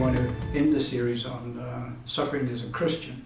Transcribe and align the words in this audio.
want 0.00 0.16
to 0.16 0.34
end 0.54 0.74
the 0.74 0.80
series 0.80 1.26
on 1.26 1.58
uh, 1.58 1.90
suffering 2.06 2.48
as 2.48 2.64
a 2.64 2.68
Christian. 2.68 3.22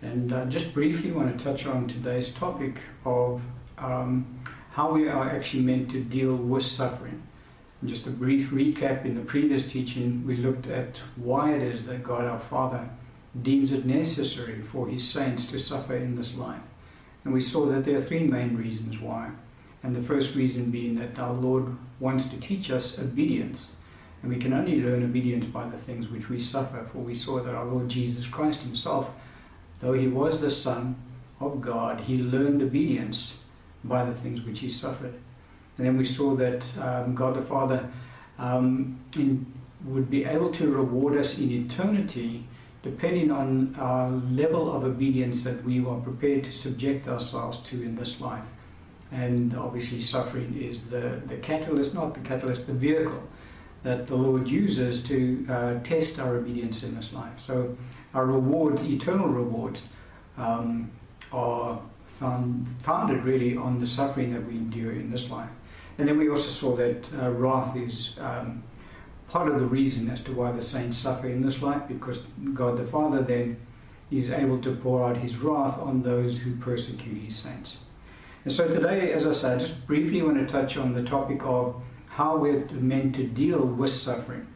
And 0.00 0.32
uh, 0.32 0.44
just 0.44 0.72
briefly 0.72 1.10
want 1.10 1.36
to 1.36 1.44
touch 1.44 1.66
on 1.66 1.88
today's 1.88 2.32
topic 2.32 2.78
of 3.04 3.42
um, 3.78 4.40
how 4.70 4.92
we 4.92 5.08
are 5.08 5.28
actually 5.28 5.64
meant 5.64 5.90
to 5.90 6.00
deal 6.00 6.36
with 6.36 6.62
suffering. 6.62 7.20
And 7.80 7.90
just 7.90 8.06
a 8.06 8.10
brief 8.10 8.50
recap 8.50 9.04
in 9.04 9.16
the 9.16 9.22
previous 9.22 9.66
teaching, 9.66 10.24
we 10.24 10.36
looked 10.36 10.68
at 10.68 10.98
why 11.16 11.52
it 11.52 11.62
is 11.62 11.84
that 11.86 12.04
God 12.04 12.24
our 12.24 12.38
Father 12.38 12.88
deems 13.42 13.72
it 13.72 13.84
necessary 13.84 14.62
for 14.62 14.86
his 14.86 15.06
saints 15.06 15.46
to 15.46 15.58
suffer 15.58 15.96
in 15.96 16.14
this 16.14 16.36
life. 16.36 16.62
And 17.24 17.34
we 17.34 17.40
saw 17.40 17.66
that 17.66 17.84
there 17.84 17.98
are 17.98 18.02
three 18.02 18.22
main 18.22 18.56
reasons 18.56 19.00
why. 19.00 19.32
And 19.82 19.96
the 19.96 20.02
first 20.02 20.36
reason 20.36 20.70
being 20.70 20.94
that 20.96 21.18
our 21.18 21.32
Lord 21.32 21.76
wants 21.98 22.26
to 22.26 22.38
teach 22.38 22.70
us 22.70 22.98
obedience. 23.00 23.73
And 24.24 24.32
we 24.32 24.38
can 24.38 24.54
only 24.54 24.80
learn 24.80 25.04
obedience 25.04 25.44
by 25.44 25.68
the 25.68 25.76
things 25.76 26.08
which 26.08 26.30
we 26.30 26.40
suffer. 26.40 26.88
For 26.90 26.96
we 26.96 27.14
saw 27.14 27.40
that 27.40 27.54
our 27.54 27.66
Lord 27.66 27.90
Jesus 27.90 28.26
Christ 28.26 28.62
Himself, 28.62 29.10
though 29.80 29.92
He 29.92 30.08
was 30.08 30.40
the 30.40 30.50
Son 30.50 30.96
of 31.40 31.60
God, 31.60 32.00
He 32.00 32.16
learned 32.16 32.62
obedience 32.62 33.34
by 33.84 34.02
the 34.02 34.14
things 34.14 34.40
which 34.40 34.60
He 34.60 34.70
suffered. 34.70 35.12
And 35.76 35.86
then 35.86 35.98
we 35.98 36.06
saw 36.06 36.34
that 36.36 36.64
um, 36.80 37.14
God 37.14 37.34
the 37.34 37.42
Father 37.42 37.86
um, 38.38 38.98
in, 39.14 39.44
would 39.84 40.08
be 40.08 40.24
able 40.24 40.50
to 40.52 40.72
reward 40.72 41.18
us 41.18 41.36
in 41.36 41.50
eternity 41.50 42.46
depending 42.82 43.30
on 43.30 43.74
our 43.78 44.08
level 44.08 44.74
of 44.74 44.84
obedience 44.84 45.42
that 45.42 45.62
we 45.64 45.84
are 45.84 46.00
prepared 46.00 46.44
to 46.44 46.52
subject 46.52 47.08
ourselves 47.08 47.58
to 47.58 47.82
in 47.82 47.94
this 47.94 48.22
life. 48.22 48.44
And 49.12 49.54
obviously, 49.54 50.00
suffering 50.00 50.58
is 50.58 50.86
the, 50.86 51.20
the 51.26 51.36
catalyst, 51.36 51.94
not 51.94 52.14
the 52.14 52.20
catalyst, 52.20 52.66
the 52.66 52.72
vehicle 52.72 53.22
that 53.84 54.06
the 54.06 54.16
Lord 54.16 54.48
uses 54.48 55.02
to 55.04 55.46
uh, 55.48 55.74
test 55.84 56.18
our 56.18 56.36
obedience 56.36 56.82
in 56.82 56.96
this 56.96 57.12
life. 57.12 57.38
So, 57.38 57.76
our 58.14 58.26
rewards, 58.26 58.82
eternal 58.82 59.28
rewards, 59.28 59.82
um, 60.36 60.90
are 61.32 61.80
found, 62.04 62.66
founded 62.80 63.24
really 63.24 63.56
on 63.56 63.78
the 63.78 63.86
suffering 63.86 64.32
that 64.32 64.44
we 64.46 64.54
endure 64.54 64.92
in 64.92 65.10
this 65.10 65.30
life. 65.30 65.50
And 65.98 66.08
then 66.08 66.18
we 66.18 66.28
also 66.28 66.48
saw 66.48 66.74
that 66.76 67.08
uh, 67.20 67.30
wrath 67.30 67.76
is 67.76 68.16
um, 68.20 68.62
part 69.28 69.48
of 69.48 69.60
the 69.60 69.66
reason 69.66 70.10
as 70.10 70.20
to 70.24 70.32
why 70.32 70.50
the 70.52 70.62
saints 70.62 70.96
suffer 70.96 71.28
in 71.28 71.42
this 71.42 71.62
life, 71.62 71.82
because 71.86 72.18
God 72.52 72.76
the 72.76 72.84
Father 72.84 73.22
then 73.22 73.56
is 74.10 74.30
able 74.30 74.58
to 74.58 74.74
pour 74.76 75.08
out 75.08 75.16
his 75.16 75.36
wrath 75.36 75.78
on 75.78 76.02
those 76.02 76.38
who 76.38 76.56
persecute 76.56 77.22
his 77.22 77.36
saints. 77.36 77.78
And 78.44 78.52
so 78.52 78.68
today, 78.68 79.12
as 79.12 79.26
I 79.26 79.32
said, 79.32 79.54
I 79.54 79.58
just 79.58 79.86
briefly 79.86 80.22
want 80.22 80.36
to 80.36 80.46
touch 80.46 80.76
on 80.76 80.92
the 80.92 81.02
topic 81.02 81.40
of 81.42 81.82
how 82.14 82.36
we're 82.36 82.64
meant 82.70 83.12
to 83.16 83.24
deal 83.26 83.58
with 83.58 83.90
suffering. 83.90 84.46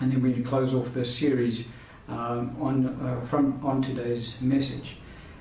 And 0.00 0.10
then 0.10 0.20
we'll 0.20 0.44
close 0.44 0.74
off 0.74 0.92
this 0.92 1.16
series 1.16 1.68
um, 2.08 2.56
on, 2.60 2.86
uh, 3.00 3.24
from, 3.24 3.64
on 3.64 3.80
today's 3.80 4.40
message. 4.40 4.96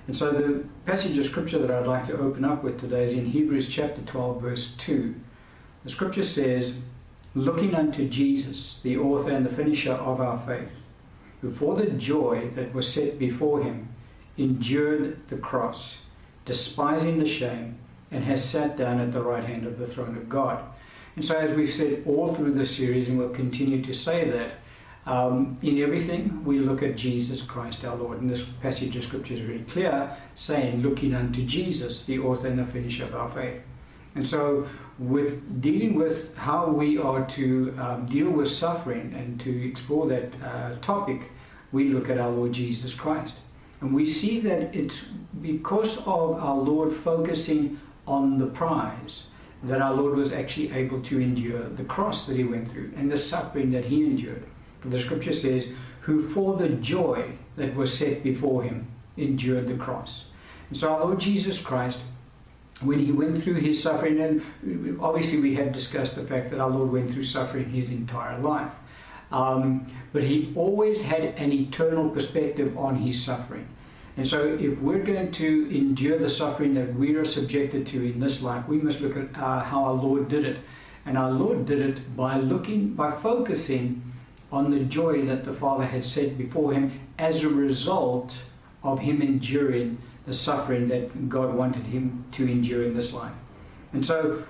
And 0.05 0.15
so 0.15 0.29
the 0.29 0.63
passage 0.85 1.17
of 1.17 1.25
scripture 1.25 1.57
that 1.57 1.71
I'd 1.71 1.87
like 1.87 2.05
to 2.05 2.17
open 2.17 2.45
up 2.45 2.63
with 2.63 2.79
today 2.79 3.05
is 3.05 3.13
in 3.13 3.25
Hebrews 3.25 3.69
chapter 3.69 4.01
12, 4.01 4.39
verse 4.39 4.75
2. 4.75 5.15
The 5.83 5.89
scripture 5.89 6.23
says, 6.23 6.79
Looking 7.33 7.73
unto 7.73 8.07
Jesus, 8.07 8.79
the 8.83 8.97
author 8.97 9.31
and 9.31 9.43
the 9.43 9.49
finisher 9.49 9.93
of 9.93 10.21
our 10.21 10.37
faith, 10.45 10.69
who 11.41 11.51
for 11.51 11.75
the 11.75 11.87
joy 11.87 12.51
that 12.53 12.71
was 12.71 12.91
set 12.91 13.17
before 13.17 13.63
him 13.63 13.89
endured 14.37 15.27
the 15.29 15.37
cross, 15.37 15.97
despising 16.45 17.17
the 17.17 17.25
shame, 17.25 17.79
and 18.11 18.23
has 18.25 18.47
sat 18.47 18.77
down 18.77 18.99
at 18.99 19.11
the 19.11 19.21
right 19.21 19.43
hand 19.43 19.65
of 19.65 19.79
the 19.79 19.87
throne 19.87 20.17
of 20.17 20.29
God. 20.29 20.63
And 21.17 21.25
so, 21.25 21.35
as 21.35 21.51
we've 21.57 21.73
said 21.73 22.03
all 22.05 22.35
through 22.35 22.51
this 22.51 22.77
series, 22.77 23.09
and 23.09 23.17
we'll 23.17 23.29
continue 23.29 23.81
to 23.81 23.91
say 23.91 24.29
that, 24.29 24.51
um, 25.07 25.57
in 25.63 25.81
everything 25.81 26.45
we 26.45 26.59
look 26.59 26.83
at 26.83 26.95
Jesus 26.95 27.41
Christ 27.41 27.83
our 27.85 27.95
Lord. 27.95 28.21
And 28.21 28.29
this 28.29 28.43
passage 28.43 28.95
of 28.95 29.03
Scripture 29.03 29.33
is 29.33 29.39
very 29.39 29.63
clear, 29.63 30.15
saying, 30.35 30.83
looking 30.83 31.15
unto 31.15 31.43
Jesus, 31.43 32.05
the 32.05 32.19
author 32.19 32.45
and 32.45 32.59
the 32.59 32.67
finisher 32.67 33.05
of 33.05 33.15
our 33.15 33.29
faith. 33.29 33.59
And 34.13 34.27
so, 34.27 34.67
with 34.99 35.59
dealing 35.59 35.95
with 35.95 36.37
how 36.37 36.67
we 36.67 36.99
are 36.99 37.25
to 37.29 37.75
um, 37.79 38.05
deal 38.05 38.29
with 38.29 38.47
suffering 38.47 39.15
and 39.15 39.39
to 39.39 39.67
explore 39.67 40.05
that 40.09 40.31
uh, 40.43 40.75
topic, 40.81 41.31
we 41.71 41.89
look 41.89 42.11
at 42.11 42.19
our 42.19 42.29
Lord 42.29 42.53
Jesus 42.53 42.93
Christ. 42.93 43.33
And 43.81 43.91
we 43.91 44.05
see 44.05 44.39
that 44.41 44.75
it's 44.75 45.05
because 45.41 45.97
of 45.97 46.39
our 46.39 46.57
Lord 46.57 46.93
focusing 46.93 47.79
on 48.05 48.37
the 48.37 48.45
prize 48.45 49.23
that 49.63 49.81
our 49.81 49.93
Lord 49.93 50.15
was 50.15 50.31
actually 50.33 50.71
able 50.71 51.01
to 51.01 51.19
endure 51.19 51.63
the 51.69 51.83
cross 51.83 52.25
that 52.27 52.37
he 52.37 52.43
went 52.43 52.71
through 52.71 52.91
and 52.95 53.11
the 53.11 53.17
suffering 53.17 53.71
that 53.71 53.85
he 53.85 54.03
endured. 54.03 54.43
The 54.81 54.99
scripture 54.99 55.33
says, 55.33 55.67
who 56.01 56.27
for 56.29 56.55
the 56.55 56.69
joy 56.69 57.31
that 57.57 57.75
was 57.75 57.97
set 57.97 58.23
before 58.23 58.63
him 58.63 58.87
endured 59.17 59.67
the 59.67 59.75
cross. 59.75 60.25
And 60.69 60.77
so 60.77 60.93
our 60.93 61.05
Lord 61.05 61.19
Jesus 61.19 61.59
Christ, 61.59 62.01
when 62.81 62.99
he 62.99 63.11
went 63.11 63.41
through 63.41 63.55
his 63.55 63.81
suffering, 63.81 64.19
and 64.21 64.99
obviously 65.01 65.39
we 65.39 65.55
have 65.55 65.71
discussed 65.71 66.15
the 66.15 66.23
fact 66.23 66.51
that 66.51 66.59
our 66.59 66.69
Lord 66.69 66.91
went 66.91 67.11
through 67.11 67.23
suffering 67.23 67.69
his 67.69 67.89
entire 67.89 68.39
life. 68.39 68.73
Um, 69.31 69.87
but 70.13 70.23
he 70.23 70.53
always 70.55 71.01
had 71.01 71.21
an 71.21 71.51
eternal 71.51 72.09
perspective 72.09 72.77
on 72.77 72.95
his 72.95 73.21
suffering. 73.21 73.67
And 74.17 74.27
so, 74.27 74.57
if 74.59 74.79
we're 74.79 75.03
going 75.03 75.31
to 75.31 75.77
endure 75.77 76.17
the 76.17 76.27
suffering 76.27 76.73
that 76.73 76.95
we 76.95 77.15
are 77.15 77.23
subjected 77.23 77.85
to 77.87 78.03
in 78.03 78.19
this 78.19 78.41
life, 78.41 78.67
we 78.67 78.77
must 78.77 78.99
look 78.99 79.15
at 79.15 79.29
uh, 79.39 79.59
how 79.59 79.83
our 79.85 79.93
Lord 79.93 80.27
did 80.27 80.43
it. 80.43 80.59
And 81.05 81.19
our 81.19 81.29
Lord 81.31 81.67
did 81.67 81.81
it 81.81 82.17
by 82.17 82.37
looking, 82.39 82.95
by 82.95 83.11
focusing 83.11 84.01
on 84.51 84.71
the 84.71 84.79
joy 84.79 85.21
that 85.25 85.45
the 85.45 85.53
Father 85.53 85.85
had 85.85 86.03
set 86.03 86.35
before 86.35 86.73
him 86.73 86.99
as 87.19 87.43
a 87.43 87.49
result 87.49 88.41
of 88.83 88.99
him 88.99 89.21
enduring 89.21 89.99
the 90.25 90.33
suffering 90.33 90.87
that 90.87 91.29
God 91.29 91.53
wanted 91.53 91.85
him 91.85 92.25
to 92.33 92.47
endure 92.47 92.83
in 92.83 92.95
this 92.95 93.13
life. 93.13 93.35
And 93.93 94.03
so, 94.03 94.43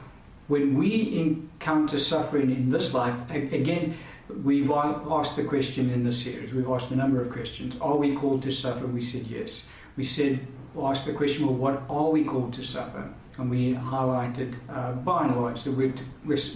when 0.47 0.77
we 0.77 1.19
encounter 1.19 1.97
suffering 1.97 2.51
in 2.51 2.69
this 2.69 2.93
life, 2.93 3.15
again, 3.29 3.97
We've 4.29 4.69
asked 4.69 5.37
the 5.37 5.43
question 5.45 5.89
in 5.89 6.03
the 6.03 6.11
series. 6.11 6.53
We've 6.53 6.69
asked 6.69 6.91
a 6.91 6.95
number 6.95 7.21
of 7.21 7.31
questions. 7.31 7.75
Are 7.79 7.95
we 7.95 8.13
called 8.13 8.43
to 8.43 8.51
suffer? 8.51 8.85
We 8.85 9.01
said 9.01 9.25
yes. 9.27 9.65
We 9.95 10.03
said, 10.03 10.45
asked 10.77 11.05
the 11.05 11.13
question, 11.13 11.45
well, 11.45 11.55
what 11.55 11.83
are 11.89 12.09
we 12.09 12.25
called 12.25 12.53
to 12.53 12.63
suffer? 12.63 13.09
And 13.37 13.49
we 13.49 13.73
highlighted, 13.73 14.55
uh, 14.69 14.93
by 14.93 15.25
and 15.25 15.39
large, 15.39 15.63
that 15.63 15.71
we're 15.71 15.93
to, 15.93 16.03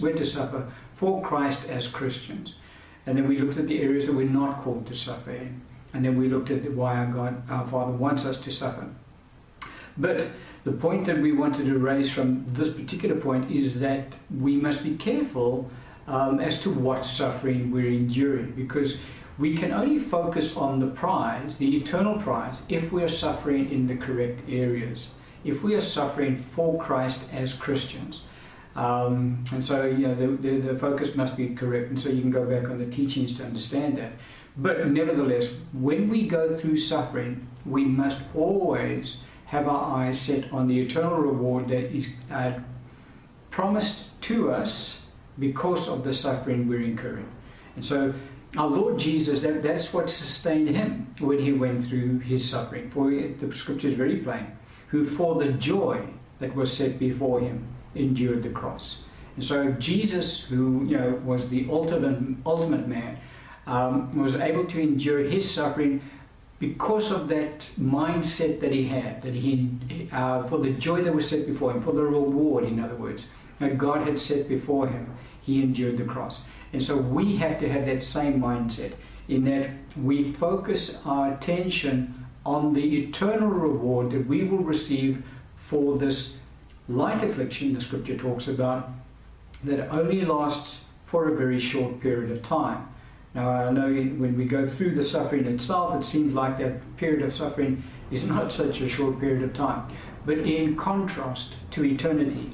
we're 0.00 0.14
to 0.14 0.26
suffer 0.26 0.70
for 0.94 1.22
Christ 1.22 1.66
as 1.68 1.88
Christians. 1.88 2.56
And 3.06 3.16
then 3.16 3.26
we 3.26 3.38
looked 3.38 3.58
at 3.58 3.66
the 3.66 3.80
areas 3.80 4.06
that 4.06 4.14
we're 4.14 4.28
not 4.28 4.62
called 4.62 4.86
to 4.88 4.94
suffer 4.94 5.30
in. 5.30 5.62
And 5.94 6.04
then 6.04 6.18
we 6.18 6.28
looked 6.28 6.50
at 6.50 6.70
why 6.72 6.96
our 6.96 7.06
God, 7.06 7.50
our 7.50 7.66
Father, 7.66 7.92
wants 7.92 8.26
us 8.26 8.38
to 8.42 8.50
suffer. 8.50 8.86
But 9.96 10.26
the 10.64 10.72
point 10.72 11.06
that 11.06 11.18
we 11.18 11.32
wanted 11.32 11.66
to 11.66 11.78
raise 11.78 12.10
from 12.10 12.44
this 12.52 12.72
particular 12.72 13.16
point 13.16 13.50
is 13.50 13.80
that 13.80 14.16
we 14.30 14.56
must 14.56 14.84
be 14.84 14.96
careful 14.96 15.70
um, 16.06 16.40
as 16.40 16.60
to 16.60 16.70
what 16.70 17.06
suffering 17.06 17.70
we're 17.70 17.90
enduring 17.90 18.52
because 18.52 19.00
we 19.38 19.56
can 19.56 19.72
only 19.72 19.98
focus 19.98 20.56
on 20.56 20.78
the 20.78 20.86
prize, 20.86 21.56
the 21.56 21.76
eternal 21.76 22.18
prize, 22.18 22.62
if 22.68 22.92
we 22.92 23.02
are 23.02 23.08
suffering 23.08 23.70
in 23.70 23.86
the 23.86 23.96
correct 23.96 24.40
areas, 24.48 25.08
if 25.44 25.62
we 25.62 25.74
are 25.74 25.80
suffering 25.80 26.36
for 26.36 26.78
Christ 26.78 27.24
as 27.32 27.54
Christians. 27.54 28.22
Um, 28.74 29.44
and 29.52 29.62
so, 29.62 29.84
you 29.84 30.08
know, 30.08 30.14
the, 30.14 30.28
the, 30.28 30.60
the, 30.72 30.78
focus 30.78 31.14
must 31.14 31.36
be 31.36 31.54
correct. 31.54 31.88
And 31.88 31.98
so 31.98 32.08
you 32.08 32.22
can 32.22 32.30
go 32.30 32.46
back 32.46 32.70
on 32.70 32.78
the 32.78 32.86
teachings 32.86 33.36
to 33.36 33.44
understand 33.44 33.98
that. 33.98 34.12
But 34.56 34.86
nevertheless, 34.88 35.52
when 35.72 36.08
we 36.08 36.26
go 36.26 36.56
through 36.56 36.78
suffering, 36.78 37.46
we 37.66 37.84
must 37.84 38.22
always 38.34 39.22
have 39.46 39.68
our 39.68 39.98
eyes 39.98 40.18
set 40.18 40.50
on 40.52 40.68
the 40.68 40.80
eternal 40.80 41.16
reward 41.16 41.68
that 41.68 41.94
is 41.94 42.14
uh, 42.30 42.54
promised 43.50 44.18
to 44.22 44.50
us 44.50 45.01
because 45.38 45.88
of 45.88 46.04
the 46.04 46.12
suffering 46.12 46.68
we're 46.68 46.82
incurring. 46.82 47.28
And 47.76 47.84
so, 47.84 48.14
our 48.56 48.68
Lord 48.68 48.98
Jesus, 48.98 49.40
that, 49.40 49.62
that's 49.62 49.92
what 49.94 50.10
sustained 50.10 50.68
him 50.68 51.14
when 51.20 51.38
he 51.38 51.52
went 51.52 51.86
through 51.86 52.18
his 52.18 52.48
suffering. 52.48 52.90
For 52.90 53.10
the 53.10 53.54
scripture 53.54 53.88
is 53.88 53.94
very 53.94 54.18
plain 54.18 54.46
who, 54.88 55.06
for 55.06 55.42
the 55.42 55.52
joy 55.52 56.06
that 56.38 56.54
was 56.54 56.70
set 56.70 56.98
before 56.98 57.40
him, 57.40 57.66
endured 57.94 58.42
the 58.42 58.50
cross. 58.50 58.98
And 59.36 59.44
so, 59.44 59.72
Jesus, 59.72 60.40
who 60.40 60.84
you 60.84 60.98
know 60.98 61.20
was 61.24 61.48
the 61.48 61.66
ultimate, 61.70 62.36
ultimate 62.44 62.86
man, 62.86 63.16
um, 63.66 64.14
was 64.16 64.34
able 64.36 64.66
to 64.66 64.80
endure 64.80 65.20
his 65.20 65.50
suffering 65.50 66.02
because 66.58 67.10
of 67.10 67.26
that 67.28 67.68
mindset 67.80 68.60
that 68.60 68.70
he 68.70 68.84
had, 68.84 69.22
that 69.22 69.34
he, 69.34 69.68
uh, 70.12 70.42
for 70.44 70.58
the 70.58 70.70
joy 70.72 71.02
that 71.02 71.12
was 71.12 71.28
set 71.28 71.46
before 71.46 71.72
him, 71.72 71.80
for 71.80 71.92
the 71.92 72.02
reward, 72.02 72.64
in 72.64 72.78
other 72.78 72.94
words, 72.94 73.26
that 73.58 73.78
God 73.78 74.06
had 74.06 74.18
set 74.18 74.48
before 74.48 74.88
him 74.88 75.14
he 75.42 75.62
endured 75.62 75.98
the 75.98 76.04
cross. 76.04 76.44
And 76.72 76.82
so 76.82 76.96
we 76.96 77.36
have 77.36 77.58
to 77.60 77.68
have 77.68 77.86
that 77.86 78.02
same 78.02 78.40
mindset 78.40 78.92
in 79.28 79.44
that 79.44 79.70
we 79.96 80.32
focus 80.32 80.98
our 81.04 81.32
attention 81.34 82.26
on 82.46 82.72
the 82.72 83.04
eternal 83.04 83.48
reward 83.48 84.10
that 84.10 84.26
we 84.26 84.44
will 84.44 84.58
receive 84.58 85.22
for 85.56 85.98
this 85.98 86.36
light 86.88 87.22
affliction 87.22 87.74
the 87.74 87.80
scripture 87.80 88.16
talks 88.16 88.48
about 88.48 88.90
that 89.64 89.88
only 89.90 90.24
lasts 90.24 90.84
for 91.06 91.28
a 91.28 91.36
very 91.36 91.58
short 91.58 92.00
period 92.00 92.30
of 92.30 92.42
time. 92.42 92.88
Now, 93.34 93.50
I 93.50 93.70
know 93.70 93.88
when 93.88 94.36
we 94.36 94.44
go 94.44 94.66
through 94.66 94.94
the 94.94 95.02
suffering 95.02 95.46
itself, 95.46 95.94
it 95.94 96.04
seems 96.04 96.34
like 96.34 96.58
that 96.58 96.96
period 96.96 97.22
of 97.22 97.32
suffering 97.32 97.82
is 98.10 98.26
not 98.26 98.52
such 98.52 98.80
a 98.80 98.88
short 98.88 99.20
period 99.20 99.42
of 99.42 99.52
time. 99.52 99.88
But 100.26 100.38
in 100.38 100.76
contrast 100.76 101.54
to 101.72 101.84
eternity, 101.84 102.50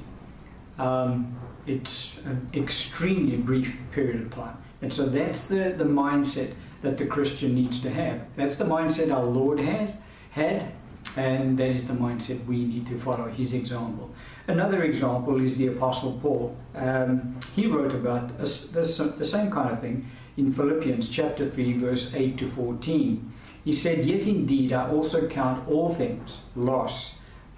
um, 0.79 1.37
it's 1.67 2.17
an 2.25 2.49
extremely 2.53 3.37
brief 3.37 3.77
period 3.91 4.21
of 4.21 4.31
time. 4.31 4.57
And 4.81 4.93
so 4.93 5.05
that's 5.05 5.45
the, 5.45 5.73
the 5.77 5.83
mindset 5.83 6.53
that 6.81 6.97
the 6.97 7.05
Christian 7.05 7.53
needs 7.53 7.79
to 7.81 7.89
have. 7.89 8.21
That's 8.35 8.55
the 8.55 8.65
mindset 8.65 9.13
our 9.13 9.25
Lord 9.25 9.59
has 9.59 9.93
had, 10.31 10.71
and 11.17 11.57
that 11.57 11.69
is 11.69 11.87
the 11.87 11.93
mindset 11.93 12.45
we 12.45 12.63
need 12.63 12.87
to 12.87 12.97
follow 12.97 13.27
his 13.27 13.53
example. 13.53 14.09
Another 14.47 14.83
example 14.83 15.41
is 15.41 15.57
the 15.57 15.67
Apostle 15.67 16.13
Paul. 16.21 16.57
Um, 16.75 17.37
he 17.55 17.67
wrote 17.67 17.93
about 17.93 18.31
a, 18.39 18.45
the, 18.45 19.13
the 19.17 19.25
same 19.25 19.51
kind 19.51 19.71
of 19.71 19.81
thing 19.81 20.09
in 20.37 20.53
Philippians 20.53 21.09
chapter 21.09 21.49
3, 21.49 21.73
verse 21.73 22.13
8 22.15 22.37
to 22.37 22.49
14. 22.49 23.33
He 23.65 23.73
said, 23.73 24.05
Yet 24.05 24.21
indeed 24.21 24.71
I 24.71 24.89
also 24.89 25.27
count 25.27 25.67
all 25.67 25.93
things 25.93 26.37
loss 26.55 27.11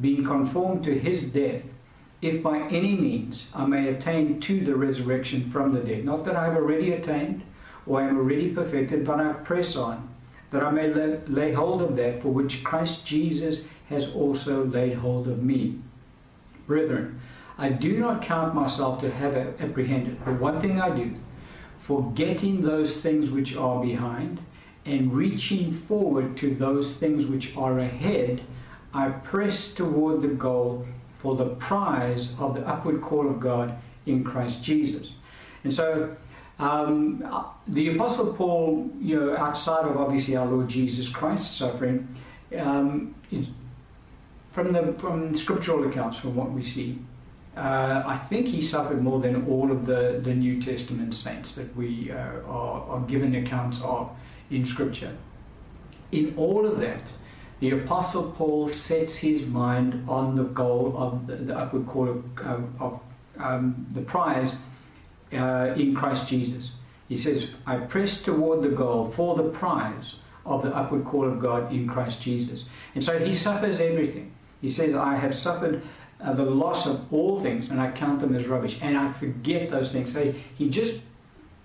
being 0.00 0.24
conformed 0.24 0.84
to 0.84 0.98
his 0.98 1.22
death, 1.22 1.62
if 2.22 2.42
by 2.42 2.58
any 2.58 2.94
means 2.94 3.46
I 3.54 3.66
may 3.66 3.88
attain 3.88 4.40
to 4.40 4.60
the 4.60 4.76
resurrection 4.76 5.50
from 5.50 5.72
the 5.72 5.80
dead. 5.80 6.04
Not 6.04 6.24
that 6.24 6.36
I 6.36 6.44
have 6.44 6.56
already 6.56 6.92
attained 6.92 7.42
or 7.86 8.00
I 8.00 8.08
am 8.08 8.18
already 8.18 8.50
perfected, 8.50 9.04
but 9.04 9.20
I 9.20 9.32
press 9.32 9.76
on, 9.76 10.08
that 10.50 10.62
I 10.62 10.70
may 10.70 10.92
lay, 10.92 11.20
lay 11.26 11.52
hold 11.52 11.82
of 11.82 11.96
that 11.96 12.20
for 12.22 12.28
which 12.28 12.64
Christ 12.64 13.06
Jesus 13.06 13.64
has 13.88 14.12
also 14.12 14.64
laid 14.64 14.98
hold 14.98 15.28
of 15.28 15.42
me. 15.42 15.78
Brethren, 16.66 17.20
I 17.56 17.68
do 17.70 17.98
not 17.98 18.22
count 18.22 18.54
myself 18.54 19.00
to 19.00 19.10
have 19.10 19.36
apprehended, 19.36 20.24
but 20.24 20.40
one 20.40 20.60
thing 20.60 20.80
I 20.80 20.90
do, 20.90 21.14
forgetting 21.78 22.62
those 22.62 23.00
things 23.00 23.30
which 23.30 23.56
are 23.56 23.80
behind, 23.80 24.40
and 24.84 25.14
reaching 25.14 25.72
forward 25.72 26.36
to 26.38 26.54
those 26.54 26.92
things 26.94 27.26
which 27.26 27.56
are 27.56 27.78
ahead, 27.78 28.42
I 28.96 29.10
press 29.10 29.74
toward 29.74 30.22
the 30.22 30.28
goal 30.28 30.86
for 31.18 31.36
the 31.36 31.50
prize 31.56 32.32
of 32.38 32.54
the 32.54 32.66
upward 32.66 33.02
call 33.02 33.28
of 33.28 33.40
God 33.40 33.76
in 34.06 34.24
Christ 34.24 34.62
Jesus. 34.62 35.12
And 35.64 35.74
so 35.74 36.16
um, 36.58 37.22
the 37.68 37.94
Apostle 37.94 38.32
Paul, 38.32 38.90
you 38.98 39.20
know, 39.20 39.36
outside 39.36 39.84
of 39.84 39.98
obviously 39.98 40.34
our 40.34 40.46
Lord 40.46 40.68
Jesus 40.68 41.10
Christ's 41.10 41.58
suffering, 41.58 42.08
um, 42.56 43.14
from 44.50 44.72
the 44.72 44.94
from 44.94 45.34
scriptural 45.34 45.86
accounts, 45.86 46.16
from 46.16 46.34
what 46.34 46.50
we 46.50 46.62
see, 46.62 46.98
uh, 47.54 48.02
I 48.06 48.16
think 48.16 48.46
he 48.46 48.62
suffered 48.62 49.02
more 49.02 49.20
than 49.20 49.46
all 49.46 49.70
of 49.70 49.84
the, 49.84 50.20
the 50.22 50.34
New 50.34 50.62
Testament 50.62 51.14
saints 51.14 51.54
that 51.56 51.76
we 51.76 52.10
uh, 52.10 52.16
are, 52.46 52.80
are 52.88 53.00
given 53.00 53.34
accounts 53.34 53.78
of 53.82 54.10
in 54.50 54.64
Scripture. 54.64 55.14
In 56.12 56.32
all 56.38 56.64
of 56.64 56.78
that, 56.80 57.12
the 57.60 57.70
Apostle 57.70 58.30
Paul 58.32 58.68
sets 58.68 59.16
his 59.16 59.42
mind 59.42 60.04
on 60.08 60.34
the 60.34 60.44
goal 60.44 60.94
of 60.96 61.26
the, 61.26 61.36
the 61.36 61.56
upward 61.56 61.86
call 61.86 62.08
of, 62.08 62.80
of 62.80 63.00
um, 63.38 63.86
the 63.92 64.02
prize 64.02 64.56
uh, 65.32 65.74
in 65.76 65.94
Christ 65.94 66.28
Jesus. 66.28 66.72
He 67.08 67.16
says, 67.16 67.50
I 67.66 67.76
press 67.76 68.20
toward 68.20 68.62
the 68.62 68.68
goal 68.68 69.10
for 69.10 69.36
the 69.36 69.44
prize 69.44 70.16
of 70.44 70.62
the 70.62 70.74
upward 70.74 71.04
call 71.04 71.26
of 71.26 71.38
God 71.38 71.72
in 71.72 71.86
Christ 71.86 72.20
Jesus. 72.22 72.64
And 72.94 73.02
so 73.02 73.18
he 73.18 73.32
suffers 73.32 73.80
everything. 73.80 74.32
He 74.60 74.68
says, 74.68 74.94
I 74.94 75.16
have 75.16 75.34
suffered 75.34 75.82
uh, 76.20 76.32
the 76.32 76.44
loss 76.44 76.86
of 76.86 77.12
all 77.12 77.40
things 77.40 77.70
and 77.70 77.80
I 77.80 77.90
count 77.90 78.20
them 78.20 78.34
as 78.34 78.46
rubbish 78.46 78.78
and 78.80 78.96
I 78.96 79.12
forget 79.12 79.70
those 79.70 79.92
things. 79.92 80.12
So 80.12 80.32
he 80.54 80.68
just 80.68 81.00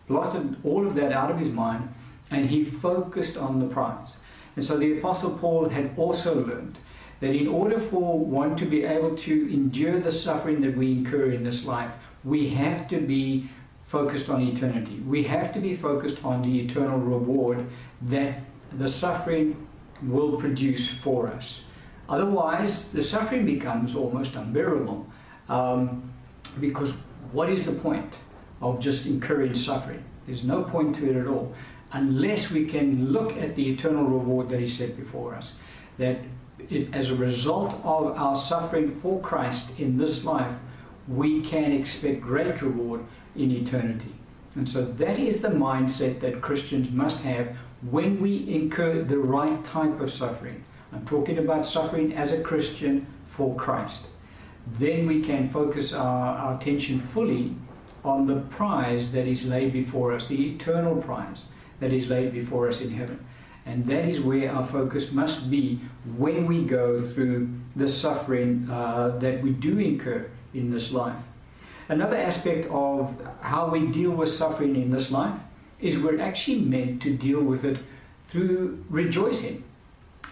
blotted 0.08 0.58
all 0.64 0.86
of 0.86 0.96
that 0.96 1.12
out 1.12 1.32
of 1.32 1.40
his 1.40 1.50
mind 1.50 1.94
and 2.30 2.50
he 2.50 2.64
focused 2.64 3.38
on 3.38 3.60
the 3.60 3.68
prize. 3.68 4.10
And 4.56 4.64
so 4.66 4.78
the 4.78 4.98
Apostle 4.98 5.38
Paul 5.38 5.70
had 5.70 5.92
also 5.98 6.36
learned 6.36 6.78
that 7.20 7.36
in 7.36 7.48
order 7.48 7.80
for 7.80 8.20
one 8.20 8.56
to 8.58 8.66
be 8.66 8.84
able 8.84 9.16
to 9.16 9.54
endure 9.54 10.00
the 10.00 10.12
suffering 10.12 10.62
that 10.62 10.76
we 10.76 10.92
incur 10.92 11.32
in 11.32 11.44
this 11.44 11.66
life, 11.66 11.94
we 12.24 12.50
have 12.50 12.88
to 12.90 13.00
be 13.00 13.50
focused 13.86 14.30
on 14.30 14.42
eternity. 14.42 15.00
We 15.08 15.24
have 15.24 15.54
to 15.54 15.60
be 15.60 15.76
focused 15.76 16.24
on 16.24 16.42
the 16.42 16.60
eternal 16.60 16.98
reward 16.98 17.68
that 18.04 18.40
the 18.74 18.88
suffering 18.88 19.68
will 20.02 20.38
produce 20.38 20.88
for 20.88 21.28
us. 21.28 21.62
Otherwise, 22.10 22.90
the 22.90 23.04
suffering 23.04 23.46
becomes 23.46 23.96
almost 23.96 24.36
unbearable. 24.36 25.08
Um, 25.50 26.12
because 26.60 26.94
what 27.32 27.50
is 27.50 27.66
the 27.66 27.72
point 27.72 28.16
of 28.62 28.80
just 28.80 29.06
incurring 29.06 29.56
suffering? 29.56 30.04
There's 30.26 30.44
no 30.44 30.64
point 30.64 30.96
to 30.96 31.10
it 31.10 31.16
at 31.16 31.28
all 31.28 31.54
unless 31.94 32.52
we 32.52 32.66
can 32.66 33.12
look 33.12 33.36
at 33.38 33.56
the 33.56 33.70
eternal 33.70 34.04
reward 34.04 34.50
that 34.50 34.60
He 34.60 34.68
set 34.68 34.98
before 34.98 35.36
us. 35.36 35.54
That 35.98 36.20
it, 36.70 36.94
as 36.94 37.10
a 37.10 37.16
result 37.16 37.74
of 37.84 38.18
our 38.18 38.36
suffering 38.36 38.92
for 39.02 39.20
Christ 39.22 39.70
in 39.78 39.98
this 39.98 40.24
life, 40.24 40.54
we 41.08 41.42
can 41.42 41.72
expect 41.72 42.22
great 42.22 42.62
reward 42.62 43.04
in 43.36 43.52
eternity. 43.52 44.14
And 44.56 44.68
so 44.68 44.84
that 44.84 45.18
is 45.18 45.42
the 45.42 45.50
mindset 45.50 46.20
that 46.22 46.42
Christians 46.42 46.92
must 46.92 47.20
have 47.22 47.56
when 47.90 48.22
we 48.22 48.48
incur 48.54 49.04
the 49.04 49.18
right 49.18 49.64
type 49.64 50.00
of 50.00 50.12
suffering. 50.12 50.64
I'm 50.94 51.06
talking 51.06 51.38
about 51.38 51.66
suffering 51.66 52.14
as 52.14 52.32
a 52.32 52.42
Christian 52.42 53.08
for 53.28 53.56
Christ. 53.56 54.08
Then 54.78 55.08
we 55.08 55.22
can 55.22 55.50
focus 55.50 55.94
our, 55.94 56.38
our 56.38 56.56
attention 56.56 57.00
fully 57.00 57.56
on 58.04 58.28
the 58.28 58.42
prize 58.42 59.12
that 59.14 59.28
is 59.28 59.46
laid 59.46 59.74
before 59.74 60.14
us, 60.14 60.28
the 60.28 60.54
eternal 60.54 60.96
prize 61.02 61.46
that 61.82 61.92
is 61.92 62.08
laid 62.08 62.32
before 62.32 62.70
us 62.70 62.80
in 62.80 62.92
heaven. 62.92 63.26
And 63.66 63.86
that 63.88 64.06
is 64.06 64.22
where 64.22 64.52
our 64.52 64.66
focus 64.66 65.12
must 65.12 65.52
be 65.52 65.82
when 66.18 66.48
we 66.48 66.64
go 66.64 67.02
through 67.02 67.50
the 67.76 67.90
suffering 67.90 68.68
uh, 68.72 69.18
that 69.20 69.42
we 69.42 69.52
do 69.52 69.78
incur 69.78 70.30
in 70.54 70.72
this 70.72 70.92
life. 70.94 71.22
Another 71.90 72.18
aspect 72.18 72.68
of 72.72 73.14
how 73.42 73.70
we 73.70 73.88
deal 73.88 74.12
with 74.12 74.30
suffering 74.30 74.76
in 74.76 74.92
this 74.92 75.12
life 75.12 75.38
is 75.80 75.98
we're 75.98 76.22
actually 76.22 76.62
meant 76.62 77.02
to 77.02 77.16
deal 77.16 77.42
with 77.42 77.66
it 77.66 77.80
through 78.28 78.84
rejoicing. 78.90 79.64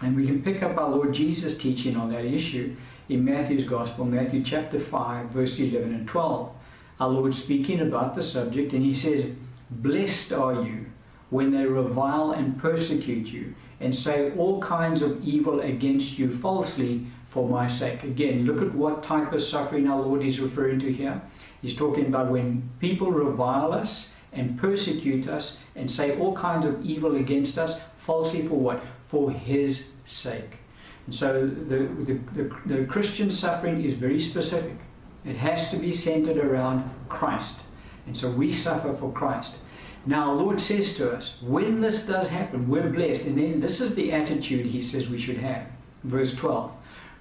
And 0.00 0.16
we 0.16 0.26
can 0.26 0.42
pick 0.42 0.62
up 0.62 0.78
our 0.78 0.88
Lord 0.88 1.12
Jesus' 1.12 1.58
teaching 1.58 1.96
on 1.96 2.10
that 2.12 2.24
issue 2.24 2.74
in 3.08 3.24
Matthew's 3.24 3.64
Gospel, 3.64 4.04
Matthew 4.04 4.42
chapter 4.42 4.78
5, 4.78 5.26
verse 5.26 5.58
11 5.58 5.94
and 5.94 6.08
12. 6.08 6.52
Our 7.00 7.08
Lord 7.08 7.34
speaking 7.34 7.80
about 7.80 8.14
the 8.14 8.22
subject, 8.22 8.72
and 8.72 8.84
He 8.84 8.94
says, 8.94 9.32
Blessed 9.70 10.32
are 10.32 10.62
you 10.62 10.86
when 11.30 11.52
they 11.52 11.64
revile 11.64 12.32
and 12.32 12.58
persecute 12.58 13.28
you 13.28 13.54
and 13.80 13.94
say 13.94 14.32
all 14.36 14.60
kinds 14.60 15.00
of 15.00 15.24
evil 15.24 15.60
against 15.60 16.18
you 16.18 16.30
falsely 16.30 17.06
for 17.26 17.48
my 17.48 17.66
sake. 17.66 18.02
Again, 18.02 18.44
look 18.44 18.60
at 18.60 18.74
what 18.74 19.02
type 19.02 19.32
of 19.32 19.40
suffering 19.40 19.88
our 19.88 20.00
Lord 20.00 20.22
is 20.22 20.40
referring 20.40 20.80
to 20.80 20.92
here. 20.92 21.22
He's 21.62 21.76
talking 21.76 22.06
about 22.06 22.30
when 22.30 22.68
people 22.80 23.10
revile 23.10 23.72
us 23.72 24.10
and 24.32 24.58
persecute 24.58 25.28
us 25.28 25.58
and 25.76 25.90
say 25.90 26.18
all 26.18 26.34
kinds 26.36 26.64
of 26.64 26.84
evil 26.84 27.16
against 27.16 27.58
us 27.58 27.80
falsely 27.96 28.46
for 28.46 28.54
what? 28.54 28.82
For 29.06 29.30
His 29.30 29.88
sake. 30.06 30.58
And 31.06 31.14
so 31.14 31.46
the, 31.46 31.78
the, 31.78 32.20
the, 32.34 32.56
the 32.66 32.84
Christian 32.84 33.30
suffering 33.30 33.84
is 33.84 33.94
very 33.94 34.20
specific. 34.20 34.76
It 35.24 35.36
has 35.36 35.70
to 35.70 35.76
be 35.76 35.92
centered 35.92 36.38
around 36.38 36.88
Christ. 37.08 37.56
And 38.06 38.16
so 38.16 38.30
we 38.30 38.52
suffer 38.52 38.94
for 38.94 39.12
Christ. 39.12 39.54
Now, 40.06 40.32
Lord 40.32 40.60
says 40.60 40.94
to 40.96 41.12
us, 41.12 41.40
when 41.42 41.80
this 41.80 42.06
does 42.06 42.28
happen, 42.28 42.68
we're 42.68 42.88
blessed. 42.88 43.24
And 43.24 43.38
then 43.38 43.58
this 43.58 43.80
is 43.80 43.94
the 43.94 44.12
attitude 44.12 44.66
he 44.66 44.80
says 44.80 45.08
we 45.08 45.18
should 45.18 45.36
have. 45.38 45.66
Verse 46.04 46.34
12 46.34 46.72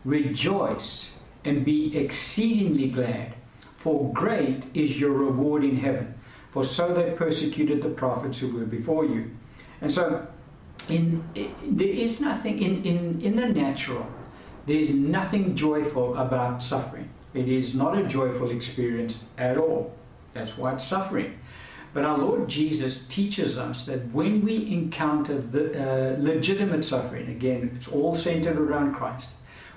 Rejoice 0.06 1.12
and 1.44 1.66
be 1.66 1.98
exceedingly 1.98 2.90
glad, 2.90 3.36
for 3.76 4.12
great 4.14 4.64
is 4.74 5.00
your 5.00 5.12
reward 5.12 5.64
in 5.64 5.78
heaven. 5.78 6.14
For 6.52 6.64
so 6.64 6.94
they 6.94 7.12
persecuted 7.12 7.82
the 7.82 7.90
prophets 7.90 8.40
who 8.40 8.56
were 8.58 8.66
before 8.66 9.06
you. 9.06 9.32
And 9.82 9.92
so, 9.92 10.28
in, 10.88 11.24
in, 11.36 11.54
there 11.64 11.88
is 11.88 12.20
nothing 12.20 12.62
in, 12.62 12.84
in, 12.84 13.22
in 13.22 13.36
the 13.36 13.48
natural, 13.48 14.08
there's 14.66 14.90
nothing 14.90 15.56
joyful 15.56 16.18
about 16.18 16.64
suffering. 16.64 17.10
It 17.34 17.48
is 17.48 17.76
not 17.76 17.98
a 17.98 18.04
joyful 18.04 18.50
experience 18.50 19.24
at 19.38 19.58
all. 19.58 19.94
That's 20.34 20.58
why 20.58 20.74
it's 20.74 20.84
suffering. 20.84 21.40
But 21.93 22.05
our 22.05 22.17
Lord 22.17 22.48
Jesus 22.48 23.05
teaches 23.05 23.58
us 23.58 23.86
that 23.86 24.12
when 24.13 24.41
we 24.41 24.72
encounter 24.72 25.39
the 25.39 25.74
uh, 25.74 26.15
legitimate 26.19 26.86
suffering, 26.86 27.29
again, 27.29 27.72
it's 27.75 27.88
all 27.88 28.15
centered 28.15 28.58
around 28.58 28.93
Christ. 28.93 29.31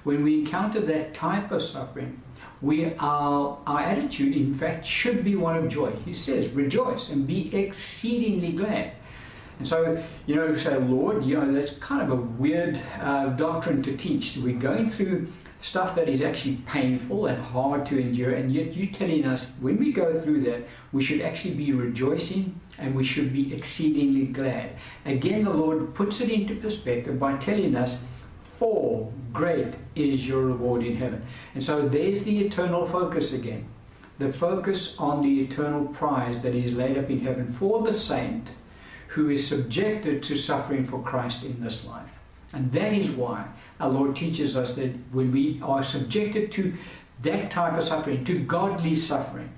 When 0.04 0.22
we 0.22 0.40
encounter 0.40 0.80
that 0.80 1.14
type 1.14 1.50
of 1.50 1.62
suffering, 1.62 2.20
we 2.60 2.94
our, 2.98 3.58
our 3.66 3.80
attitude, 3.80 4.36
in 4.36 4.52
fact, 4.52 4.84
should 4.84 5.24
be 5.24 5.36
one 5.36 5.56
of 5.56 5.68
joy. 5.68 5.92
He 6.04 6.12
says, 6.12 6.50
rejoice 6.50 7.10
and 7.10 7.26
be 7.26 7.54
exceedingly 7.54 8.52
glad. 8.52 8.92
And 9.58 9.66
so, 9.66 10.02
you 10.26 10.34
know, 10.34 10.54
say, 10.54 10.76
Lord, 10.76 11.24
you 11.24 11.38
know, 11.38 11.52
that's 11.52 11.72
kind 11.78 12.02
of 12.02 12.10
a 12.10 12.16
weird 12.16 12.80
uh, 13.00 13.30
doctrine 13.30 13.82
to 13.84 13.96
teach. 13.96 14.36
We're 14.36 14.58
going 14.58 14.90
through 14.90 15.32
stuff 15.60 15.94
that 15.94 16.08
is 16.08 16.20
actually 16.20 16.56
painful 16.66 17.26
and 17.26 17.40
hard 17.40 17.86
to 17.86 17.98
endure, 17.98 18.32
and 18.34 18.52
yet 18.52 18.74
you're 18.74 18.92
telling 18.92 19.24
us 19.24 19.52
when 19.60 19.78
we 19.78 19.92
go 19.92 20.18
through 20.20 20.40
that, 20.42 20.66
we 20.92 21.02
should 21.02 21.22
actually 21.22 21.54
be 21.54 21.72
rejoicing 21.72 22.60
and 22.78 22.94
we 22.94 23.04
should 23.04 23.32
be 23.32 23.54
exceedingly 23.54 24.26
glad. 24.26 24.76
Again, 25.06 25.44
the 25.44 25.50
Lord 25.50 25.94
puts 25.94 26.20
it 26.20 26.30
into 26.30 26.54
perspective 26.56 27.18
by 27.18 27.36
telling 27.36 27.74
us, 27.74 27.98
For 28.58 29.10
great 29.32 29.74
is 29.94 30.26
your 30.26 30.42
reward 30.42 30.84
in 30.84 30.96
heaven. 30.96 31.24
And 31.54 31.64
so 31.64 31.88
there's 31.88 32.24
the 32.24 32.44
eternal 32.44 32.86
focus 32.86 33.32
again. 33.32 33.66
The 34.18 34.32
focus 34.32 34.96
on 34.98 35.22
the 35.22 35.40
eternal 35.40 35.86
prize 35.86 36.42
that 36.42 36.54
is 36.54 36.72
laid 36.72 36.98
up 36.98 37.10
in 37.10 37.20
heaven 37.20 37.52
for 37.52 37.82
the 37.82 37.94
saint 37.94 38.52
who 39.08 39.30
is 39.30 39.46
subjected 39.46 40.22
to 40.22 40.36
suffering 40.36 40.86
for 40.86 41.02
Christ 41.02 41.44
in 41.44 41.60
this 41.60 41.86
life. 41.86 42.08
And 42.52 42.70
that 42.72 42.92
is 42.92 43.10
why 43.10 43.46
our 43.80 43.88
Lord 43.88 44.14
teaches 44.14 44.56
us 44.56 44.74
that 44.74 44.92
when 45.10 45.32
we 45.32 45.60
are 45.62 45.82
subjected 45.82 46.52
to 46.52 46.74
that 47.22 47.50
type 47.50 47.74
of 47.74 47.82
suffering, 47.82 48.24
to 48.24 48.38
godly 48.38 48.94
suffering, 48.94 49.50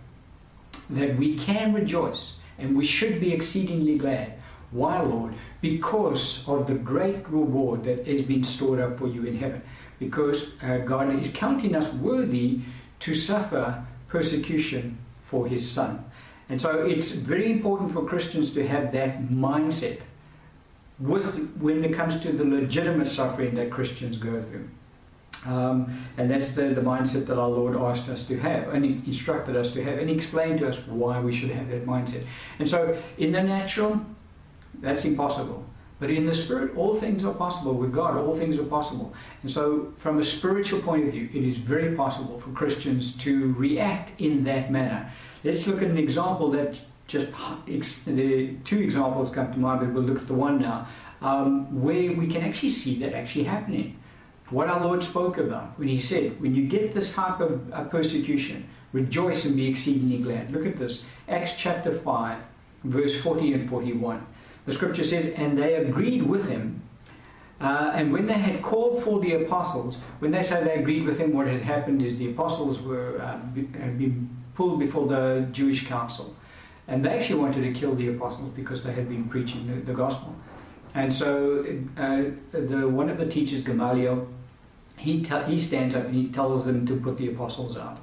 that 0.91 1.17
we 1.17 1.37
can 1.37 1.73
rejoice 1.73 2.35
and 2.59 2.77
we 2.77 2.85
should 2.85 3.21
be 3.21 3.33
exceedingly 3.33 3.99
glad. 3.99 4.35
Why, 4.71 5.01
Lord? 5.01 5.35
Because 5.61 6.47
of 6.49 6.67
the 6.67 6.75
great 6.75 7.29
reward 7.29 7.85
that 7.85 8.07
has 8.07 8.23
been 8.23 8.43
stored 8.43 8.81
up 8.81 8.99
for 8.99 9.07
you 9.07 9.25
in 9.25 9.37
heaven. 9.37 9.63
Because 9.99 10.55
uh, 10.63 10.79
God 10.79 11.19
is 11.19 11.31
counting 11.31 11.77
us 11.77 11.93
worthy 11.95 12.61
to 13.01 13.15
suffer 13.15 13.85
persecution 14.09 14.99
for 15.25 15.47
His 15.47 15.69
Son. 15.69 16.05
And 16.49 16.61
so 16.61 16.85
it's 16.85 17.13
very 17.13 17.51
important 17.51 17.93
for 17.93 18.05
Christians 18.05 18.53
to 18.55 18.67
have 18.67 18.93
that 18.93 19.29
mindset 19.29 20.01
with, 20.99 21.57
when 21.59 21.85
it 21.85 21.95
comes 21.95 22.21
to 22.21 22.33
the 22.33 22.45
legitimate 22.45 23.09
suffering 23.09 23.55
that 23.55 23.71
Christians 23.71 24.19
go 24.19 24.43
through. 24.43 24.69
Um, 25.47 26.07
and 26.17 26.31
that's 26.31 26.53
the, 26.53 26.69
the 26.69 26.81
mindset 26.81 27.27
that 27.27 27.39
our 27.39 27.49
Lord 27.49 27.77
asked 27.77 28.09
us 28.09 28.27
to 28.29 28.39
have 28.39 28.69
and 28.73 28.85
instructed 29.07 29.57
us 29.57 29.73
to 29.73 29.85
have 29.85 29.99
and 29.99 30.09
explained 30.09 30.61
to 30.61 30.69
us 30.69 30.79
why 30.87 31.21
we 31.21 31.33
should 31.35 31.51
have 31.51 31.69
that 31.71 31.87
mindset. 31.87 32.25
And 32.59 32.69
so, 32.69 32.97
in 33.19 33.33
the 33.33 33.43
natural, 33.43 34.01
that's 34.81 35.05
impossible. 35.05 35.65
But 36.01 36.11
in 36.11 36.27
the 36.27 36.35
spirit, 36.35 36.77
all 36.77 36.95
things 36.95 37.25
are 37.25 37.33
possible. 37.33 37.75
With 37.75 37.93
God, 37.93 38.17
all 38.17 38.37
things 38.37 38.59
are 38.59 38.65
possible. 38.65 39.15
And 39.43 39.51
so, 39.51 39.93
from 39.97 40.19
a 40.19 40.25
spiritual 40.25 40.81
point 40.81 41.07
of 41.07 41.13
view, 41.13 41.29
it 41.33 41.45
is 41.45 41.57
very 41.57 41.95
possible 41.95 42.41
for 42.41 42.51
Christians 42.51 43.17
to 43.19 43.53
react 43.55 44.19
in 44.21 44.45
that 44.45 44.71
manner. 44.71 45.11
Let's 45.45 45.67
look 45.67 45.83
at 45.83 45.89
an 45.89 45.99
example 45.99 46.51
that 46.53 46.79
just 47.07 47.27
the 48.07 48.57
two 48.65 48.81
examples 48.81 49.31
come 49.31 49.53
to 49.53 49.59
mind, 49.59 49.81
but 49.81 49.93
we'll 49.93 50.03
look 50.03 50.21
at 50.21 50.27
the 50.27 50.35
one 50.35 50.61
now, 50.61 50.89
um, 51.21 51.83
where 51.83 52.13
we 52.13 52.27
can 52.27 52.43
actually 52.43 52.71
see 52.71 52.99
that 53.01 53.15
actually 53.15 53.45
happening. 53.45 53.99
What 54.51 54.69
our 54.69 54.85
Lord 54.85 55.03
spoke 55.03 55.39
about 55.39 55.79
when 55.79 55.89
He 55.89 55.99
said, 55.99 56.41
when 56.41 56.55
you 56.55 56.67
get 56.67 56.95
this 56.95 57.13
type 57.13 57.41
of 57.41 57.73
uh, 57.73 57.85
persecution, 57.85 58.69
rejoice 58.93 59.45
and 59.45 59.57
be 59.57 59.69
exceedingly 59.69 60.19
glad. 60.19 60.53
Look 60.53 60.67
at 60.67 60.79
this 60.79 61.05
Acts 61.29 61.55
chapter 61.57 61.93
5, 61.93 62.39
verse 62.85 63.21
40 63.21 63.55
and 63.55 63.69
41. 63.69 64.27
The 64.67 64.73
scripture 64.73 65.05
says, 65.05 65.27
And 65.37 65.59
they 65.59 65.75
agreed 65.75 66.23
with 66.23 66.49
him. 66.49 66.83
Uh, 67.61 67.93
and 67.95 68.13
when 68.13 68.27
they 68.27 68.35
had 68.35 68.63
called 68.63 69.03
for 69.03 69.21
the 69.21 69.33
apostles, 69.35 69.99
when 70.19 70.31
they 70.31 70.43
say 70.43 70.63
they 70.63 70.75
agreed 70.75 71.05
with 71.05 71.19
him, 71.19 71.33
what 71.33 71.47
had 71.47 71.63
happened 71.63 72.03
is 72.03 72.19
the 72.19 72.31
apostles 72.31 72.81
were 72.81 73.21
uh, 73.21 73.39
had 73.79 73.99
been 73.99 74.29
pulled 74.55 74.79
before 74.79 75.07
the 75.07 75.49
Jewish 75.53 75.87
council. 75.87 76.35
And 76.89 77.03
they 77.03 77.17
actually 77.19 77.41
wanted 77.41 77.63
to 77.63 77.73
kill 77.73 77.95
the 77.95 78.15
apostles 78.15 78.51
because 78.51 78.83
they 78.83 78.93
had 78.93 79.09
been 79.09 79.29
preaching 79.29 79.67
the, 79.67 79.81
the 79.81 79.95
gospel. 79.95 80.35
And 80.95 81.13
so 81.13 81.67
uh, 81.97 82.25
the, 82.53 82.89
one 82.89 83.11
of 83.11 83.19
the 83.19 83.27
teachers, 83.27 83.63
Gamaliel, 83.63 84.29
he, 84.97 85.23
t- 85.23 85.43
he 85.47 85.59
stands 85.59 85.95
up 85.95 86.05
and 86.05 86.15
he 86.15 86.29
tells 86.29 86.65
them 86.65 86.87
to 86.87 86.97
put 86.97 87.19
the 87.19 87.29
apostles 87.29 87.77
out, 87.77 87.99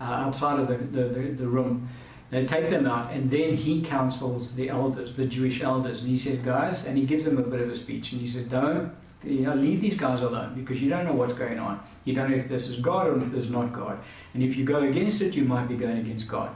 uh, 0.00 0.04
outside 0.04 0.60
of 0.60 0.68
the, 0.68 0.76
the, 0.76 1.08
the, 1.08 1.20
the 1.30 1.48
room. 1.48 1.88
They 2.30 2.46
take 2.46 2.70
them 2.70 2.86
out, 2.86 3.12
and 3.12 3.30
then 3.30 3.56
he 3.56 3.80
counsels 3.80 4.52
the 4.54 4.68
elders, 4.68 5.14
the 5.14 5.24
Jewish 5.24 5.62
elders, 5.62 6.00
and 6.00 6.10
he 6.10 6.16
says, 6.16 6.38
"Guys," 6.38 6.84
and 6.84 6.98
he 6.98 7.04
gives 7.04 7.24
them 7.24 7.38
a 7.38 7.42
bit 7.42 7.60
of 7.60 7.70
a 7.70 7.74
speech, 7.74 8.10
and 8.12 8.20
he 8.20 8.26
says, 8.26 8.42
"Don't, 8.44 8.92
you 9.22 9.42
know, 9.42 9.54
leave 9.54 9.80
these 9.80 9.94
guys 9.96 10.20
alone 10.20 10.54
because 10.54 10.82
you 10.82 10.88
don't 10.88 11.04
know 11.04 11.12
what's 11.12 11.34
going 11.34 11.60
on. 11.60 11.80
You 12.04 12.14
don't 12.14 12.30
know 12.30 12.36
if 12.36 12.48
this 12.48 12.68
is 12.68 12.80
God 12.80 13.06
or 13.06 13.18
if 13.20 13.30
this 13.30 13.46
is 13.46 13.50
not 13.50 13.72
God, 13.72 13.98
and 14.32 14.42
if 14.42 14.56
you 14.56 14.64
go 14.64 14.80
against 14.80 15.22
it, 15.22 15.36
you 15.36 15.44
might 15.44 15.68
be 15.68 15.76
going 15.76 15.98
against 15.98 16.26
God." 16.26 16.50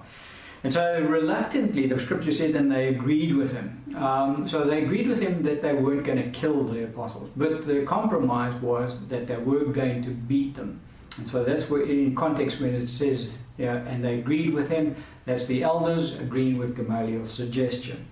And 0.64 0.72
so 0.72 1.00
reluctantly, 1.02 1.86
the 1.86 1.98
scripture 1.98 2.32
says, 2.32 2.54
and 2.54 2.70
they 2.70 2.88
agreed 2.88 3.34
with 3.34 3.52
him. 3.52 3.84
Um, 3.96 4.46
so 4.46 4.64
they 4.64 4.82
agreed 4.82 5.06
with 5.06 5.20
him 5.20 5.42
that 5.42 5.62
they 5.62 5.72
weren't 5.72 6.04
going 6.04 6.22
to 6.22 6.30
kill 6.30 6.64
the 6.64 6.84
apostles, 6.84 7.30
but 7.36 7.66
the 7.66 7.84
compromise 7.84 8.54
was 8.54 9.06
that 9.08 9.26
they 9.28 9.36
were 9.36 9.64
going 9.66 10.02
to 10.02 10.10
beat 10.10 10.56
them. 10.56 10.80
And 11.16 11.28
so 11.28 11.44
that's 11.44 11.68
where, 11.70 11.82
in 11.82 12.14
context, 12.14 12.60
when 12.60 12.74
it 12.74 12.88
says, 12.88 13.36
yeah, 13.56 13.76
and 13.86 14.04
they 14.04 14.18
agreed 14.18 14.52
with 14.52 14.68
him, 14.68 14.96
that's 15.26 15.46
the 15.46 15.62
elders 15.62 16.14
agreeing 16.14 16.58
with 16.58 16.76
Gamaliel's 16.76 17.30
suggestion. 17.30 18.06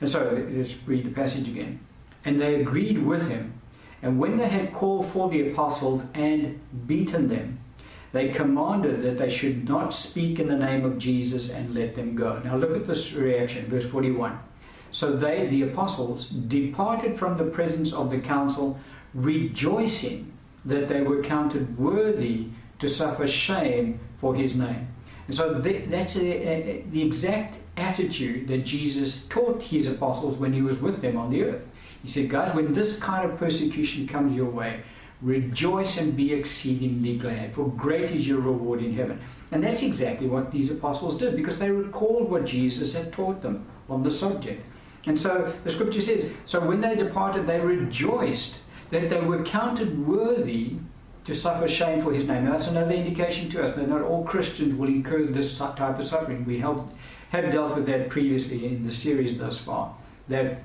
And 0.00 0.10
so 0.10 0.46
let's 0.50 0.74
read 0.86 1.04
the 1.04 1.10
passage 1.10 1.48
again. 1.48 1.80
And 2.24 2.40
they 2.40 2.60
agreed 2.60 3.04
with 3.04 3.28
him. 3.28 3.54
And 4.02 4.18
when 4.18 4.36
they 4.36 4.48
had 4.48 4.72
called 4.72 5.06
for 5.10 5.28
the 5.28 5.50
apostles 5.50 6.02
and 6.14 6.60
beaten 6.86 7.28
them, 7.28 7.60
they 8.12 8.28
commanded 8.28 9.02
that 9.02 9.18
they 9.18 9.30
should 9.30 9.68
not 9.68 9.92
speak 9.92 10.38
in 10.38 10.48
the 10.48 10.56
name 10.56 10.84
of 10.84 10.98
Jesus 10.98 11.50
and 11.50 11.74
let 11.74 11.96
them 11.96 12.14
go. 12.14 12.40
Now 12.44 12.56
look 12.56 12.76
at 12.76 12.86
this 12.86 13.12
reaction, 13.12 13.66
verse 13.66 13.84
41. 13.84 14.38
So 14.90 15.14
they, 15.14 15.46
the 15.46 15.62
apostles, 15.62 16.28
departed 16.28 17.16
from 17.16 17.36
the 17.36 17.44
presence 17.44 17.92
of 17.92 18.10
the 18.10 18.18
council, 18.18 18.78
rejoicing 19.14 20.32
that 20.64 20.88
they 20.88 21.02
were 21.02 21.22
counted 21.22 21.78
worthy 21.78 22.48
to 22.78 22.88
suffer 22.88 23.26
shame 23.26 24.00
for 24.18 24.34
his 24.34 24.56
name. 24.56 24.88
And 25.26 25.34
so 25.34 25.54
that's 25.54 26.14
the 26.14 27.02
exact 27.02 27.56
attitude 27.76 28.48
that 28.48 28.64
Jesus 28.64 29.24
taught 29.28 29.60
his 29.60 29.88
apostles 29.88 30.38
when 30.38 30.52
he 30.52 30.62
was 30.62 30.80
with 30.80 31.02
them 31.02 31.16
on 31.16 31.30
the 31.30 31.44
earth. 31.44 31.68
He 32.02 32.08
said, 32.08 32.30
Guys, 32.30 32.54
when 32.54 32.72
this 32.72 32.98
kind 32.98 33.28
of 33.28 33.38
persecution 33.38 34.06
comes 34.06 34.34
your 34.34 34.50
way, 34.50 34.82
Rejoice 35.22 35.96
and 35.96 36.14
be 36.14 36.32
exceedingly 36.32 37.16
glad, 37.16 37.54
for 37.54 37.68
great 37.68 38.10
is 38.10 38.28
your 38.28 38.40
reward 38.40 38.82
in 38.82 38.94
heaven. 38.94 39.20
And 39.50 39.62
that's 39.62 39.82
exactly 39.82 40.26
what 40.26 40.50
these 40.50 40.70
apostles 40.70 41.16
did 41.16 41.36
because 41.36 41.58
they 41.58 41.70
recalled 41.70 42.30
what 42.30 42.44
Jesus 42.44 42.92
had 42.92 43.12
taught 43.12 43.40
them 43.40 43.66
on 43.88 44.02
the 44.02 44.10
subject. 44.10 44.66
And 45.06 45.18
so 45.18 45.54
the 45.64 45.70
scripture 45.70 46.00
says, 46.00 46.30
so 46.44 46.60
when 46.60 46.80
they 46.80 46.96
departed, 46.96 47.46
they 47.46 47.60
rejoiced 47.60 48.56
that 48.90 49.08
they 49.08 49.20
were 49.20 49.42
counted 49.44 50.06
worthy 50.06 50.76
to 51.24 51.34
suffer 51.34 51.66
shame 51.66 52.02
for 52.02 52.12
his 52.12 52.24
name. 52.24 52.44
Now, 52.44 52.52
that's 52.52 52.68
another 52.68 52.92
indication 52.92 53.48
to 53.50 53.62
us 53.64 53.74
that 53.74 53.88
not 53.88 54.02
all 54.02 54.24
Christians 54.24 54.74
will 54.74 54.88
incur 54.88 55.24
this 55.24 55.56
type 55.56 55.80
of 55.80 56.06
suffering. 56.06 56.44
We 56.44 56.58
have, 56.58 56.82
have 57.30 57.50
dealt 57.52 57.76
with 57.76 57.86
that 57.86 58.10
previously 58.10 58.66
in 58.66 58.86
the 58.86 58.92
series 58.92 59.38
thus 59.38 59.58
far. 59.58 59.94
That 60.28 60.62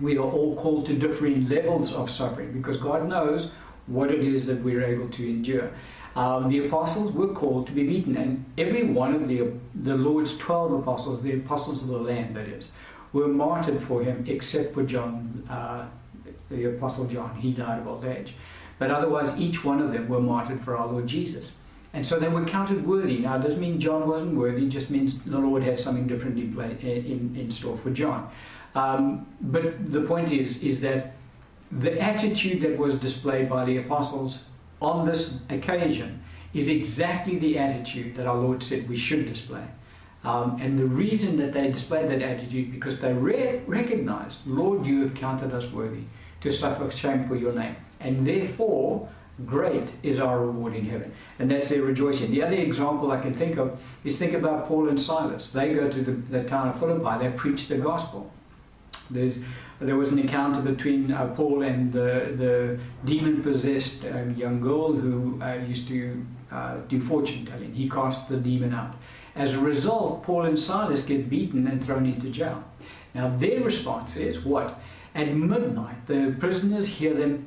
we 0.00 0.16
are 0.16 0.22
all 0.22 0.54
called 0.56 0.86
to 0.86 0.94
differing 0.94 1.48
levels 1.48 1.92
of 1.92 2.10
suffering 2.10 2.52
because 2.52 2.76
God 2.76 3.08
knows 3.08 3.50
what 3.88 4.10
it 4.10 4.20
is 4.20 4.46
that 4.46 4.62
we're 4.62 4.84
able 4.84 5.08
to 5.08 5.28
endure. 5.28 5.70
Um, 6.16 6.48
the 6.48 6.66
apostles 6.66 7.12
were 7.12 7.28
called 7.28 7.66
to 7.66 7.72
be 7.72 7.86
beaten, 7.86 8.16
and 8.16 8.44
every 8.56 8.84
one 8.84 9.14
of 9.14 9.28
the, 9.28 9.52
the 9.74 9.94
Lord's 9.96 10.36
12 10.36 10.72
apostles, 10.72 11.22
the 11.22 11.34
apostles 11.34 11.82
of 11.82 11.88
the 11.88 11.98
Lamb, 11.98 12.34
that 12.34 12.48
is, 12.48 12.68
were 13.12 13.28
martyred 13.28 13.82
for 13.82 14.02
him, 14.02 14.24
except 14.26 14.74
for 14.74 14.82
John, 14.82 15.46
uh, 15.48 15.86
the 16.50 16.64
apostle 16.64 17.06
John. 17.06 17.36
He 17.36 17.52
died 17.52 17.80
of 17.80 17.88
old 17.88 18.04
age. 18.04 18.34
But 18.78 18.90
otherwise, 18.90 19.36
each 19.38 19.64
one 19.64 19.80
of 19.80 19.92
them 19.92 20.08
were 20.08 20.20
martyred 20.20 20.60
for 20.60 20.76
our 20.76 20.86
Lord 20.86 21.06
Jesus. 21.06 21.52
And 21.92 22.06
so 22.06 22.18
they 22.18 22.28
were 22.28 22.44
counted 22.44 22.86
worthy. 22.86 23.18
Now, 23.18 23.36
it 23.36 23.42
doesn't 23.42 23.60
mean 23.60 23.80
John 23.80 24.06
wasn't 24.06 24.34
worthy, 24.36 24.66
it 24.66 24.70
just 24.70 24.90
means 24.90 25.18
the 25.20 25.38
Lord 25.38 25.62
had 25.62 25.78
something 25.78 26.06
different 26.06 26.38
in, 26.38 26.58
in, 26.84 27.36
in 27.38 27.50
store 27.50 27.78
for 27.78 27.90
John. 27.90 28.30
Um, 28.74 29.26
but 29.40 29.90
the 29.92 30.02
point 30.02 30.30
is, 30.30 30.58
is 30.58 30.80
that 30.82 31.14
the 31.70 32.00
attitude 32.00 32.62
that 32.62 32.78
was 32.78 32.94
displayed 32.94 33.48
by 33.48 33.64
the 33.64 33.76
apostles 33.78 34.44
on 34.80 35.06
this 35.06 35.36
occasion 35.50 36.22
is 36.54 36.68
exactly 36.68 37.38
the 37.38 37.58
attitude 37.58 38.14
that 38.16 38.26
our 38.26 38.36
Lord 38.36 38.62
said 38.62 38.88
we 38.88 38.96
should 38.96 39.26
display. 39.26 39.64
Um, 40.24 40.58
and 40.60 40.78
the 40.78 40.86
reason 40.86 41.36
that 41.36 41.52
they 41.52 41.70
displayed 41.70 42.10
that 42.10 42.22
attitude 42.22 42.72
because 42.72 42.98
they 42.98 43.12
re- 43.12 43.62
recognized, 43.66 44.38
Lord, 44.46 44.84
you 44.84 45.02
have 45.02 45.14
counted 45.14 45.52
us 45.52 45.70
worthy 45.70 46.04
to 46.40 46.50
suffer 46.50 46.90
shame 46.90 47.26
for 47.26 47.36
your 47.36 47.52
name. 47.52 47.76
And 48.00 48.26
therefore, 48.26 49.08
great 49.46 49.88
is 50.02 50.18
our 50.18 50.44
reward 50.44 50.74
in 50.74 50.84
heaven. 50.84 51.12
And 51.38 51.50
that's 51.50 51.68
their 51.68 51.82
rejoicing. 51.82 52.30
The 52.30 52.42
other 52.42 52.56
example 52.56 53.12
I 53.12 53.20
can 53.20 53.34
think 53.34 53.58
of 53.58 53.78
is 54.04 54.18
think 54.18 54.32
about 54.34 54.66
Paul 54.66 54.88
and 54.88 54.98
Silas. 54.98 55.50
They 55.50 55.74
go 55.74 55.88
to 55.88 56.02
the, 56.02 56.12
the 56.12 56.44
town 56.44 56.68
of 56.68 56.78
Philippi, 56.78 57.24
they 57.24 57.36
preach 57.36 57.68
the 57.68 57.76
gospel. 57.76 58.32
There's, 59.10 59.38
there 59.80 59.96
was 59.96 60.10
an 60.12 60.18
encounter 60.18 60.60
between 60.60 61.12
uh, 61.12 61.26
Paul 61.34 61.62
and 61.62 61.92
the, 61.92 62.34
the 62.36 62.80
demon 63.04 63.42
possessed 63.42 64.04
um, 64.04 64.34
young 64.34 64.60
girl 64.60 64.92
who 64.92 65.40
uh, 65.40 65.54
used 65.54 65.86
to 65.88 66.26
uh, 66.50 66.78
do 66.88 67.00
fortune 67.00 67.46
telling. 67.46 67.74
He 67.74 67.88
cast 67.88 68.28
the 68.28 68.36
demon 68.36 68.74
out. 68.74 68.96
As 69.36 69.54
a 69.54 69.60
result, 69.60 70.24
Paul 70.24 70.46
and 70.46 70.58
Silas 70.58 71.02
get 71.02 71.30
beaten 71.30 71.66
and 71.68 71.84
thrown 71.84 72.06
into 72.06 72.28
jail. 72.28 72.64
Now, 73.14 73.28
their 73.36 73.60
response 73.60 74.16
is 74.16 74.40
what? 74.40 74.80
At 75.14 75.34
midnight, 75.34 76.06
the 76.06 76.34
prisoners 76.38 76.86
hear 76.86 77.14
them 77.14 77.46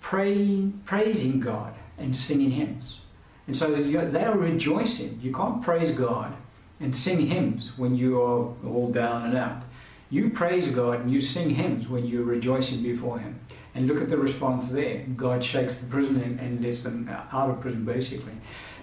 praying, 0.00 0.82
praising 0.84 1.40
God 1.40 1.74
and 1.96 2.14
singing 2.14 2.50
hymns. 2.50 3.00
And 3.46 3.56
so 3.56 3.70
they 3.70 4.24
are 4.24 4.36
rejoicing. 4.36 5.18
You 5.22 5.32
can't 5.32 5.62
praise 5.62 5.92
God 5.92 6.34
and 6.80 6.94
sing 6.94 7.26
hymns 7.26 7.76
when 7.78 7.96
you 7.96 8.20
are 8.20 8.54
all 8.66 8.90
down 8.92 9.26
and 9.26 9.36
out. 9.36 9.62
You 10.10 10.30
praise 10.30 10.66
God 10.68 11.00
and 11.00 11.10
you 11.10 11.20
sing 11.20 11.50
hymns 11.50 11.88
when 11.88 12.06
you're 12.06 12.24
rejoicing 12.24 12.82
before 12.82 13.18
Him. 13.18 13.38
And 13.74 13.86
look 13.86 14.00
at 14.00 14.08
the 14.08 14.16
response 14.16 14.70
there. 14.70 15.04
God 15.16 15.44
shakes 15.44 15.76
the 15.76 15.86
prisoner 15.86 16.24
and 16.24 16.62
lets 16.62 16.82
them 16.82 17.08
out 17.32 17.50
of 17.50 17.60
prison, 17.60 17.84
basically. 17.84 18.32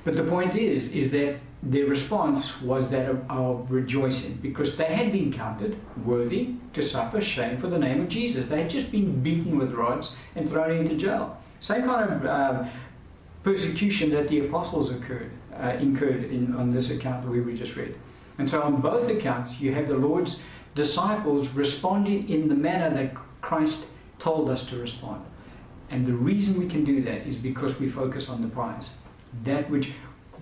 But 0.03 0.15
the 0.15 0.23
point 0.23 0.55
is, 0.55 0.91
is 0.91 1.09
that 1.11 1.37
their 1.63 1.87
response 1.87 2.61
was 2.61 2.89
that 2.89 3.09
of, 3.09 3.29
of, 3.29 3.71
rejoicing 3.71 4.35
because 4.35 4.77
they 4.77 4.85
had 4.85 5.11
been 5.11 5.33
counted 5.33 5.79
worthy 6.05 6.53
to 6.73 6.83
suffer 6.83 7.19
shame 7.19 7.57
for 7.57 7.67
the 7.67 7.79
name 7.79 8.01
of 8.01 8.07
Jesus. 8.07 8.45
They 8.45 8.61
had 8.61 8.69
just 8.69 8.91
been 8.91 9.21
beaten 9.23 9.57
with 9.57 9.71
rods 9.71 10.15
and 10.35 10.47
thrown 10.47 10.77
into 10.77 10.95
jail. 10.95 11.41
Same 11.59 11.83
kind 11.83 12.11
of 12.11 12.25
uh, 12.25 12.65
persecution 13.41 14.11
that 14.11 14.27
the 14.29 14.45
apostles 14.45 14.91
occurred, 14.91 15.31
uh, 15.55 15.77
incurred 15.79 16.25
in, 16.25 16.55
on 16.55 16.71
this 16.71 16.91
account 16.91 17.23
that 17.25 17.31
we 17.31 17.53
just 17.55 17.75
read. 17.75 17.95
And 18.37 18.47
so, 18.47 18.61
on 18.61 18.81
both 18.81 19.09
accounts, 19.09 19.59
you 19.59 19.73
have 19.73 19.87
the 19.87 19.97
Lord's 19.97 20.39
disciples 20.75 21.47
responding 21.49 22.29
in 22.29 22.49
the 22.49 22.55
manner 22.55 22.89
that 22.89 23.15
Christ 23.41 23.85
told 24.19 24.49
us 24.49 24.65
to 24.65 24.77
respond. 24.77 25.25
And 25.89 26.05
the 26.05 26.13
reason 26.13 26.59
we 26.59 26.67
can 26.67 26.83
do 26.83 27.01
that 27.03 27.25
is 27.25 27.37
because 27.37 27.79
we 27.79 27.89
focus 27.89 28.29
on 28.29 28.41
the 28.41 28.47
prize. 28.49 28.91
That 29.43 29.69
which, 29.69 29.91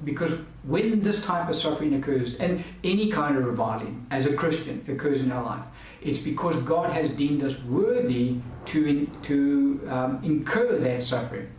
because 0.03 0.39
when 0.63 1.01
this 1.01 1.23
type 1.23 1.49
of 1.49 1.55
suffering 1.55 1.93
occurs, 1.95 2.35
and 2.35 2.63
any 2.83 3.11
kind 3.11 3.37
of 3.37 3.45
reviling 3.45 4.05
as 4.09 4.25
a 4.25 4.33
Christian 4.33 4.83
occurs 4.87 5.21
in 5.21 5.31
our 5.31 5.43
life, 5.43 5.65
it's 6.01 6.19
because 6.19 6.55
God 6.57 6.91
has 6.91 7.09
deemed 7.09 7.43
us 7.43 7.61
worthy 7.63 8.37
to, 8.65 9.05
to 9.23 9.87
um, 9.89 10.19
incur 10.23 10.79
that 10.79 11.03
suffering. 11.03 11.49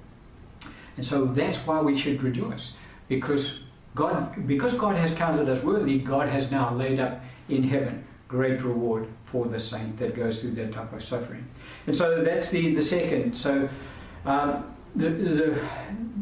And 0.97 1.05
so 1.05 1.27
that's 1.27 1.59
why 1.59 1.81
we 1.81 1.97
should 1.97 2.23
rejoice. 2.23 2.73
Because 3.09 3.65
God, 3.95 4.47
because 4.47 4.73
God 4.75 4.97
has 4.97 5.13
counted 5.13 5.49
us 5.49 5.63
worthy, 5.63 5.99
God 5.99 6.29
has 6.29 6.51
now 6.51 6.75
laid 6.75 6.99
up 7.01 7.23
in 7.49 7.63
heaven 7.63 8.05
great 8.35 8.63
reward 8.63 9.07
for 9.27 9.47
the 9.47 9.59
saint 9.59 9.97
that 9.99 10.17
goes 10.17 10.41
through 10.41 10.51
that 10.51 10.73
type 10.73 10.93
of 10.93 11.03
suffering. 11.03 11.47
And 11.87 11.95
so 11.95 12.25
that's 12.25 12.51
the, 12.51 12.75
the 12.75 12.83
second. 12.83 13.37
So 13.37 13.69
um, 14.27 14.75
the, 14.97 15.09
the, 15.11 15.69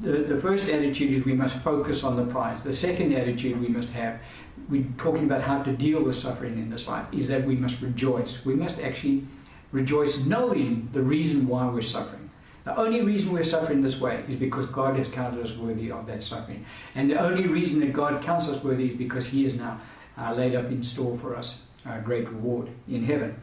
the, 0.02 0.12
the, 0.35 0.40
first 0.40 0.69
attitude 0.69 1.11
is 1.12 1.25
we 1.25 1.33
must 1.33 1.57
focus 1.57 2.04
on 2.04 2.16
the 2.16 2.26
prize. 2.26 2.62
The 2.62 2.73
second 2.73 3.14
attitude 3.14 3.59
we 3.59 3.69
must 3.69 3.88
have, 3.90 4.21
we're 4.69 4.85
talking 4.99 5.25
about 5.25 5.40
how 5.40 5.62
to 5.62 5.73
deal 5.73 6.02
with 6.02 6.16
suffering 6.16 6.59
in 6.59 6.69
this 6.69 6.87
life, 6.87 7.07
is 7.12 7.28
that 7.28 7.47
we 7.47 7.57
must 7.57 7.81
rejoice. 7.81 8.45
We 8.45 8.54
must 8.54 8.78
actually 8.81 9.26
rejoice 9.71 10.19
knowing 10.19 10.90
the 10.92 11.00
reason 11.00 11.49
why 11.49 11.66
we're 11.69 11.81
suffering. 11.81 12.28
The 12.64 12.76
only 12.76 13.00
reason 13.00 13.33
we're 13.33 13.42
suffering 13.42 13.81
this 13.81 13.99
way 13.99 14.23
is 14.28 14.37
because 14.37 14.66
God 14.66 14.97
has 14.97 15.09
counted 15.09 15.42
us 15.42 15.57
worthy 15.57 15.90
of 15.90 16.07
that 16.09 16.23
suffering. 16.23 16.66
And 16.95 17.11
the 17.11 17.19
only 17.19 17.47
reason 17.47 17.81
that 17.81 17.95
God 17.95 18.23
counts 18.23 18.49
us 18.49 18.62
worthy 18.62 18.88
is 18.88 18.95
because 18.95 19.26
He 19.26 19.47
is 19.47 19.54
now 19.54 19.81
uh, 20.19 20.35
laid 20.35 20.54
up 20.54 20.66
in 20.66 20.85
store 20.85 21.16
for 21.16 21.35
us 21.35 21.64
a 21.87 22.01
great 22.01 22.29
reward 22.29 22.68
in 22.88 23.05
heaven. 23.05 23.40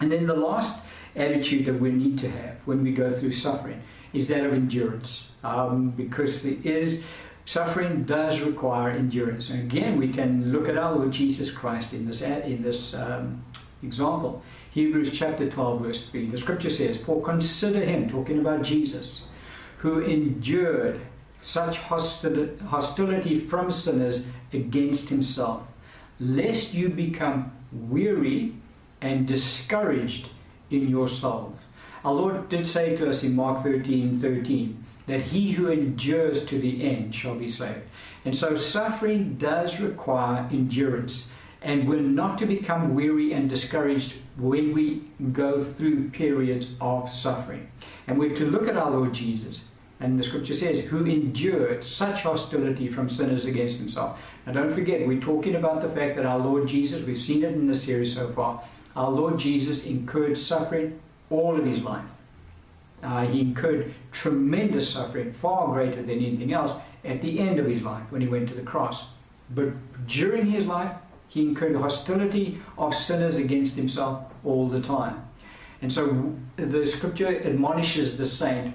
And 0.00 0.10
then 0.10 0.26
the 0.26 0.34
last 0.34 0.78
attitude 1.14 1.64
that 1.66 1.80
we 1.80 1.90
need 1.90 2.18
to 2.18 2.30
have 2.30 2.66
when 2.66 2.82
we 2.82 2.92
go 2.92 3.12
through 3.12 3.32
suffering 3.32 3.82
is 4.12 4.28
that 4.28 4.44
of 4.44 4.52
endurance, 4.52 5.28
um, 5.42 5.90
because 5.90 6.42
there 6.42 6.56
is 6.64 7.02
suffering 7.44 8.04
does 8.04 8.40
require 8.40 8.90
endurance. 8.90 9.50
And 9.50 9.60
again, 9.60 9.96
we 9.96 10.12
can 10.12 10.52
look 10.52 10.68
at 10.68 10.76
our 10.76 10.94
Lord 10.94 11.12
Jesus 11.12 11.50
Christ 11.50 11.92
in 11.92 12.06
this 12.06 12.22
in 12.22 12.62
this 12.62 12.94
um, 12.94 13.44
example. 13.82 14.42
Hebrews 14.70 15.16
chapter 15.16 15.48
12, 15.48 15.80
verse 15.80 16.10
3. 16.10 16.26
The 16.26 16.38
scripture 16.38 16.68
says, 16.70 16.98
For 16.98 17.22
consider 17.22 17.80
him, 17.80 18.10
talking 18.10 18.40
about 18.40 18.62
Jesus, 18.62 19.22
who 19.78 20.00
endured 20.00 21.00
such 21.40 21.78
hostility 21.78 23.40
from 23.40 23.70
sinners 23.70 24.26
against 24.52 25.08
himself, 25.08 25.62
lest 26.20 26.74
you 26.74 26.88
become 26.88 27.52
weary 27.72 28.54
and 29.00 29.26
discouraged 29.26 30.28
in 30.70 30.88
your 30.88 31.08
souls. 31.08 31.58
Our 32.04 32.14
Lord 32.14 32.48
did 32.48 32.66
say 32.66 32.96
to 32.96 33.10
us 33.10 33.22
in 33.22 33.34
Mark 33.34 33.62
13 33.62 34.20
13 34.20 34.84
that 35.06 35.22
he 35.22 35.52
who 35.52 35.68
endures 35.68 36.44
to 36.46 36.58
the 36.58 36.84
end 36.84 37.14
shall 37.14 37.34
be 37.34 37.48
saved. 37.48 37.82
And 38.24 38.34
so 38.34 38.56
suffering 38.56 39.36
does 39.36 39.80
require 39.80 40.48
endurance. 40.50 41.26
And 41.62 41.88
we're 41.88 42.00
not 42.00 42.38
to 42.38 42.46
become 42.46 42.94
weary 42.94 43.32
and 43.32 43.48
discouraged 43.48 44.14
when 44.36 44.72
we 44.72 45.02
go 45.32 45.64
through 45.64 46.10
periods 46.10 46.74
of 46.80 47.10
suffering. 47.10 47.70
And 48.06 48.18
we're 48.18 48.34
to 48.34 48.46
look 48.46 48.68
at 48.68 48.76
our 48.76 48.90
Lord 48.90 49.12
Jesus 49.12 49.64
and 50.00 50.18
the 50.18 50.22
scripture 50.22 50.54
says, 50.54 50.80
who 50.80 51.06
endured 51.06 51.82
such 51.82 52.20
hostility 52.20 52.88
from 52.88 53.08
sinners 53.08 53.46
against 53.46 53.78
himself. 53.78 54.22
Now, 54.46 54.52
don't 54.52 54.72
forget, 54.72 55.06
we're 55.06 55.20
talking 55.20 55.56
about 55.56 55.82
the 55.82 55.88
fact 55.88 56.16
that 56.16 56.24
our 56.24 56.38
Lord 56.38 56.68
Jesus, 56.68 57.02
we've 57.02 57.20
seen 57.20 57.42
it 57.42 57.52
in 57.52 57.66
the 57.66 57.74
series 57.74 58.14
so 58.14 58.28
far, 58.28 58.62
our 58.94 59.10
Lord 59.10 59.38
Jesus 59.38 59.84
incurred 59.84 60.38
suffering 60.38 61.00
all 61.30 61.58
of 61.58 61.66
his 61.66 61.82
life. 61.82 62.04
Uh, 63.02 63.26
he 63.26 63.40
incurred 63.40 63.92
tremendous 64.12 64.88
suffering, 64.88 65.32
far 65.32 65.66
greater 65.72 66.00
than 66.00 66.10
anything 66.10 66.52
else, 66.52 66.74
at 67.04 67.20
the 67.22 67.40
end 67.40 67.58
of 67.58 67.66
his 67.66 67.82
life 67.82 68.10
when 68.10 68.20
he 68.20 68.28
went 68.28 68.48
to 68.48 68.54
the 68.54 68.62
cross. 68.62 69.06
But 69.50 69.70
during 70.06 70.46
his 70.46 70.66
life, 70.66 70.92
he 71.28 71.42
incurred 71.42 71.74
the 71.74 71.80
hostility 71.80 72.62
of 72.78 72.94
sinners 72.94 73.36
against 73.36 73.74
himself 73.74 74.24
all 74.44 74.68
the 74.68 74.80
time. 74.80 75.28
And 75.82 75.92
so 75.92 76.34
the 76.56 76.86
scripture 76.86 77.28
admonishes 77.44 78.16
the 78.16 78.24
saint 78.24 78.74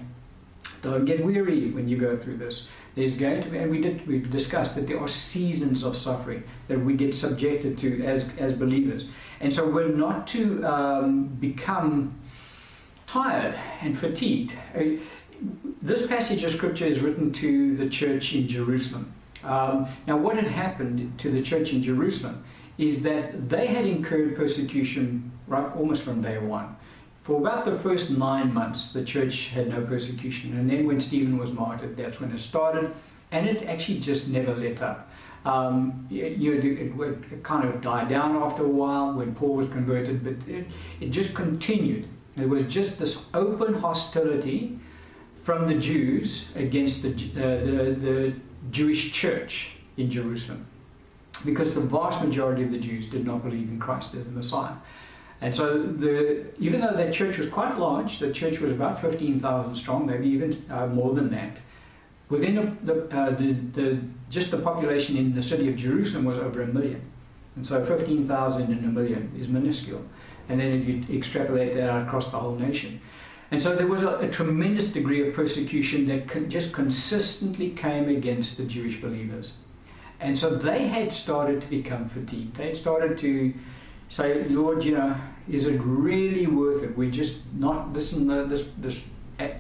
don't 0.82 1.06
get 1.06 1.24
weary 1.24 1.70
when 1.72 1.88
you 1.88 1.98
go 1.98 2.18
through 2.18 2.38
this. 2.38 2.68
There's 2.96 3.14
going 3.14 3.42
to 3.42 3.50
be, 3.50 3.58
and 3.58 3.72
we 3.72 3.80
did, 3.80 4.06
we've 4.06 4.30
discussed 4.30 4.76
that 4.76 4.88
there 4.88 5.00
are 5.00 5.08
seasons 5.08 5.84
of 5.84 5.96
suffering 5.96 6.44
that 6.68 6.80
we 6.80 6.94
get 6.94 7.16
subjected 7.16 7.78
to 7.80 8.04
as, 8.04 8.26
as 8.38 8.52
believers. 8.52 9.06
And 9.40 9.52
so 9.52 9.70
we're 9.70 9.88
not 9.88 10.28
to 10.28 10.64
um, 10.66 11.28
become 11.28 12.20
tired 13.08 13.56
and 13.82 13.98
fatigued. 13.98 14.54
Uh, 14.76 15.02
this 15.82 16.06
passage 16.06 16.44
of 16.44 16.52
scripture 16.52 16.86
is 16.86 17.00
written 17.00 17.32
to 17.34 17.76
the 17.78 17.90
church 17.90 18.34
in 18.34 18.48
Jerusalem. 18.48 19.14
Um, 19.44 19.88
now, 20.06 20.18
what 20.18 20.36
had 20.36 20.48
happened 20.48 21.18
to 21.20 21.32
the 21.32 21.42
church 21.42 21.74
in 21.74 21.82
Jerusalem 21.82 22.44
is 22.78 23.02
that 23.04 23.50
they 23.50 23.68
had 23.68 23.86
incurred 23.86 24.36
persecution 24.36 25.32
right 25.48 25.76
almost 25.76 26.04
from 26.04 26.22
day 26.22 26.38
one. 26.38 26.76
For 27.24 27.40
about 27.40 27.66
the 27.66 27.78
first 27.78 28.12
nine 28.12 28.54
months, 28.54 28.94
the 28.94 29.04
church 29.04 29.50
had 29.50 29.70
no 29.70 29.82
persecution. 29.82 30.58
And 30.58 30.70
then 30.70 30.88
when 30.88 31.00
Stephen 31.00 31.38
was 31.38 31.54
martyred, 31.54 31.96
that's 31.96 32.20
when 32.20 32.32
it 32.32 32.40
started. 32.40 32.94
And 33.32 33.48
it 33.48 33.64
actually 33.68 34.00
just 34.00 34.28
never 34.28 34.56
let 34.56 34.82
up. 34.82 35.10
Um, 35.46 36.08
you 36.10 36.54
know, 36.54 36.58
it, 36.58 37.32
it, 37.32 37.44
kind 37.44 37.68
of 37.68 37.82
died 37.82 38.10
down 38.10 38.36
after 38.36 38.64
a 38.64 38.68
while 38.68 39.14
when 39.14 39.34
Paul 39.34 39.56
was 39.56 39.68
converted, 39.68 40.24
but 40.24 40.48
it, 40.48 40.68
it 41.00 41.10
just 41.10 41.34
continued. 41.34 42.08
There 42.36 42.48
was 42.48 42.64
just 42.72 43.00
this 43.00 43.24
open 43.34 43.74
hostility 43.74 44.80
from 45.42 45.68
the 45.68 45.74
Jews 45.74 46.52
against 46.56 47.02
the, 47.02 47.10
uh, 47.10 47.66
the, 47.66 47.96
the 48.00 48.34
Jewish 48.70 49.12
church 49.12 49.74
in 49.98 50.12
Jerusalem 50.12 50.66
because 51.44 51.74
the 51.74 51.82
vast 51.82 52.24
majority 52.24 52.64
of 52.64 52.72
the 52.72 52.78
Jews 52.78 53.08
did 53.08 53.26
not 53.26 53.44
believe 53.44 53.68
in 53.70 53.80
Christ 53.80 54.14
as 54.14 54.26
the 54.26 54.32
Messiah. 54.32 54.76
And 55.42 55.54
so, 55.54 55.82
the, 55.82 56.46
even 56.60 56.82
though 56.82 56.94
that 56.94 57.12
church 57.12 57.40
was 57.40 57.50
quite 57.50 57.78
large, 57.80 58.20
the 58.20 58.32
church 58.32 58.60
was 58.60 58.72
about 58.72 59.02
15,000 59.02 59.76
strong, 59.76 60.06
maybe 60.06 60.28
even 60.28 60.64
uh, 60.70 60.86
more 60.86 61.16
than 61.16 61.32
that. 61.32 61.58
Within 62.30 62.78
the, 62.84 63.06
uh, 63.10 63.32
the, 63.32 63.54
the, 63.74 64.00
just 64.30 64.52
the 64.52 64.60
population 64.60 65.18
in 65.18 65.34
the 65.34 65.42
city 65.42 65.68
of 65.68 65.76
Jerusalem 65.76 66.26
was 66.26 66.38
over 66.38 66.62
a 66.62 66.68
million. 66.68 67.02
And 67.56 67.66
so 67.66 67.84
15,000 67.84 68.72
in 68.72 68.86
a 68.86 68.88
million 68.88 69.32
is 69.38 69.48
minuscule. 69.48 70.06
And 70.48 70.60
then 70.60 70.84
you 70.84 71.18
extrapolate 71.18 71.74
that 71.74 71.90
out 71.90 72.08
across 72.08 72.30
the 72.30 72.38
whole 72.38 72.56
nation. 72.56 73.02
And 73.50 73.62
so 73.62 73.76
there 73.76 73.88
was 73.88 74.04
a, 74.04 74.20
a 74.20 74.30
tremendous 74.30 74.88
degree 74.88 75.28
of 75.28 75.34
persecution 75.34 76.08
that 76.08 76.28
con- 76.28 76.50
just 76.50 76.72
consistently 76.72 77.72
came 77.72 78.08
against 78.08 78.58
the 78.58 78.64
Jewish 78.64 79.02
believers. 79.02 79.54
And 80.22 80.38
so 80.38 80.52
they 80.52 80.88
had 80.88 81.12
started 81.12 81.62
to 81.62 81.68
become 81.68 82.08
fatigued. 82.08 82.56
They 82.56 82.68
had 82.68 82.78
started 82.78 83.18
to 83.18 83.54
say, 84.12 84.44
Lord, 84.50 84.84
you 84.84 84.96
know, 84.98 85.16
is 85.50 85.66
it 85.66 85.80
really 85.80 86.46
worth 86.46 86.84
it? 86.84 86.98
We're 86.98 87.10
just 87.10 87.40
not 87.54 87.94
this 87.94 88.12
this 88.12 88.66
this 88.78 89.02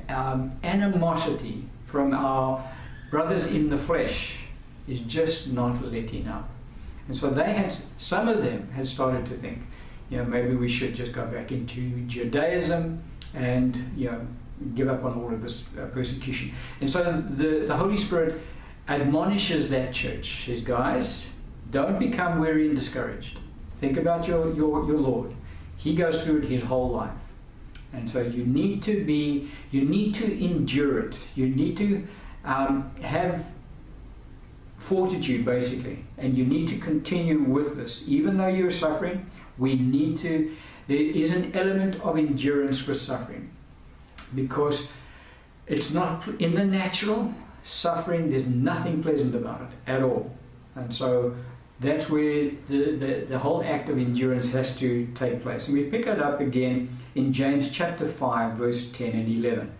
um, 0.09 0.51
animosity 0.63 1.63
from 1.85 2.13
our 2.13 2.63
brothers 3.09 3.47
in 3.47 3.69
the 3.69 3.77
flesh 3.77 4.35
is 4.87 4.99
just 4.99 5.47
not 5.47 5.81
letting 5.83 6.27
up. 6.27 6.49
And 7.07 7.15
so 7.15 7.29
they 7.29 7.53
had, 7.53 7.75
some 7.97 8.27
of 8.27 8.43
them 8.43 8.69
had 8.71 8.87
started 8.87 9.25
to 9.27 9.37
think, 9.37 9.59
you 10.09 10.17
know, 10.17 10.25
maybe 10.25 10.53
we 10.55 10.67
should 10.67 10.95
just 10.95 11.13
go 11.13 11.25
back 11.25 11.51
into 11.51 12.01
Judaism 12.01 13.01
and, 13.33 13.91
you 13.95 14.11
know, 14.11 14.27
give 14.75 14.89
up 14.89 15.03
on 15.03 15.19
all 15.19 15.33
of 15.33 15.41
this 15.41 15.65
uh, 15.77 15.85
persecution. 15.87 16.53
And 16.81 16.89
so 16.89 17.23
the, 17.37 17.65
the 17.67 17.75
Holy 17.75 17.97
Spirit 17.97 18.41
admonishes 18.87 19.69
that 19.69 19.93
church, 19.93 20.45
says, 20.45 20.61
guys, 20.61 21.27
don't 21.71 21.99
become 21.99 22.39
weary 22.39 22.67
and 22.67 22.75
discouraged. 22.75 23.39
Think 23.81 23.97
about 23.97 24.27
your, 24.27 24.53
your, 24.53 24.85
your 24.85 24.99
Lord. 24.99 25.33
He 25.75 25.95
goes 25.95 26.23
through 26.23 26.43
it 26.43 26.45
his 26.45 26.61
whole 26.61 26.91
life. 26.91 27.11
And 27.93 28.09
so 28.09 28.21
you 28.21 28.45
need 28.45 28.81
to 28.83 29.03
be, 29.03 29.49
you 29.71 29.81
need 29.81 30.13
to 30.15 30.43
endure 30.43 30.99
it. 30.99 31.17
You 31.35 31.47
need 31.47 31.75
to 31.77 32.07
um, 32.45 32.91
have 33.01 33.43
fortitude, 34.77 35.43
basically. 35.43 36.05
And 36.17 36.37
you 36.37 36.45
need 36.45 36.69
to 36.69 36.77
continue 36.77 37.41
with 37.41 37.75
this. 37.75 38.07
Even 38.07 38.37
though 38.37 38.47
you're 38.47 38.71
suffering, 38.71 39.29
we 39.57 39.75
need 39.75 40.15
to, 40.17 40.55
there 40.87 40.97
is 40.97 41.31
an 41.31 41.51
element 41.55 41.99
of 42.01 42.17
endurance 42.17 42.87
with 42.87 42.97
suffering. 42.97 43.51
Because 44.35 44.91
it's 45.67 45.91
not, 45.91 46.27
in 46.39 46.55
the 46.55 46.63
natural, 46.63 47.33
suffering, 47.63 48.29
there's 48.29 48.47
nothing 48.47 49.01
pleasant 49.03 49.35
about 49.35 49.61
it 49.61 49.69
at 49.87 50.03
all. 50.03 50.33
And 50.75 50.93
so 50.93 51.35
that's 51.81 52.09
where 52.09 52.51
the, 52.69 52.95
the, 52.95 53.25
the 53.27 53.39
whole 53.39 53.63
act 53.63 53.89
of 53.89 53.97
endurance 53.97 54.51
has 54.51 54.77
to 54.77 55.07
take 55.15 55.41
place. 55.41 55.67
And 55.67 55.75
we 55.75 55.85
pick 55.85 56.05
it 56.05 56.19
up 56.19 56.39
again 56.39 56.95
in 57.15 57.33
James 57.33 57.71
chapter 57.71 58.07
5, 58.07 58.53
verse 58.53 58.91
10 58.91 59.11
and 59.13 59.27
11. 59.27 59.71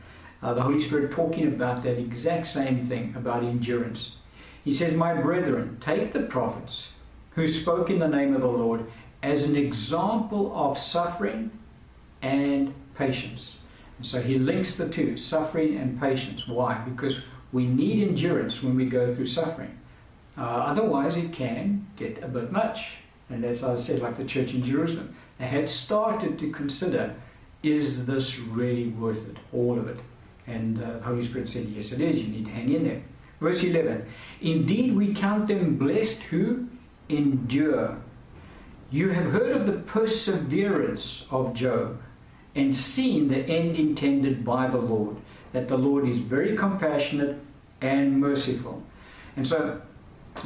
Uh, 0.42 0.54
the 0.56 0.64
Holy 0.64 0.82
Spirit 0.82 1.12
talking 1.12 1.48
about 1.48 1.84
that 1.84 2.00
exact 2.00 2.48
same 2.48 2.88
thing 2.88 3.14
about 3.16 3.44
endurance. 3.44 4.16
He 4.64 4.72
says, 4.72 4.94
My 4.94 5.14
brethren, 5.14 5.78
take 5.80 6.12
the 6.12 6.22
prophets 6.22 6.94
who 7.32 7.48
spoke 7.48 7.92
in 7.92 8.00
the 8.00 8.08
name 8.08 8.34
of 8.34 8.42
the 8.42 8.48
Lord 8.48 8.86
as 9.22 9.44
an 9.44 9.56
example 9.56 10.52
of 10.56 10.80
suffering 10.80 11.52
and 12.24 12.74
patience. 12.96 13.58
And 13.98 14.06
so 14.08 14.20
he 14.20 14.40
links 14.40 14.74
the 14.74 14.90
two, 14.90 15.18
suffering 15.18 15.78
and 15.78 16.00
patience. 16.00 16.48
Why? 16.48 16.82
Because 16.84 17.22
we 17.52 17.68
need 17.68 18.08
endurance 18.08 18.64
when 18.64 18.76
we 18.76 18.86
go 18.86 19.14
through 19.14 19.28
suffering. 19.28 19.78
Uh, 20.38 20.42
otherwise, 20.42 21.18
it 21.18 21.34
can 21.34 21.88
get 21.96 22.24
a 22.24 22.28
bit 22.28 22.52
much. 22.52 22.98
And 23.30 23.46
as 23.46 23.64
I 23.64 23.76
said, 23.76 24.02
like 24.02 24.18
the 24.18 24.26
church 24.26 24.54
in 24.54 24.64
Jerusalem, 24.64 25.16
they 25.38 25.48
had 25.48 25.70
started 25.70 26.38
to 26.40 26.52
consider 26.52 27.16
is 27.64 28.06
this 28.06 28.40
really 28.40 28.88
worth 28.88 29.30
it, 29.30 29.38
all 29.54 29.78
of 29.78 29.88
it? 29.88 30.00
And 30.48 30.82
uh, 30.82 30.94
the 30.94 31.04
Holy 31.04 31.24
Spirit 31.24 31.50
said, 31.50 31.66
Yes, 31.66 31.92
it 31.92 32.02
is. 32.02 32.24
You 32.24 32.30
need 32.30 32.46
to 32.46 32.52
hang 32.52 32.74
in 32.74 32.84
there. 32.84 33.04
Verse 33.40 33.64
11 33.64 34.06
Indeed, 34.42 34.96
we 34.96 35.14
count 35.14 35.48
them 35.48 35.78
blessed 35.78 36.24
who 36.24 36.68
endure. 37.10 37.98
You 38.90 39.10
have 39.10 39.32
heard 39.32 39.56
of 39.56 39.66
the 39.66 39.74
perseverance 39.74 41.26
of 41.32 41.54
Job 41.54 42.02
and 42.56 42.76
seen 42.76 43.30
the 43.30 43.38
end 43.38 43.78
intended 43.78 44.44
by 44.44 44.68
the 44.68 44.78
Lord, 44.78 45.16
that 45.54 45.70
the 45.70 45.78
Lord 45.78 46.08
is 46.08 46.18
very 46.18 46.58
compassionate 46.58 47.40
and 47.80 48.20
merciful. 48.20 48.84
And 49.38 49.48
so, 49.48 49.82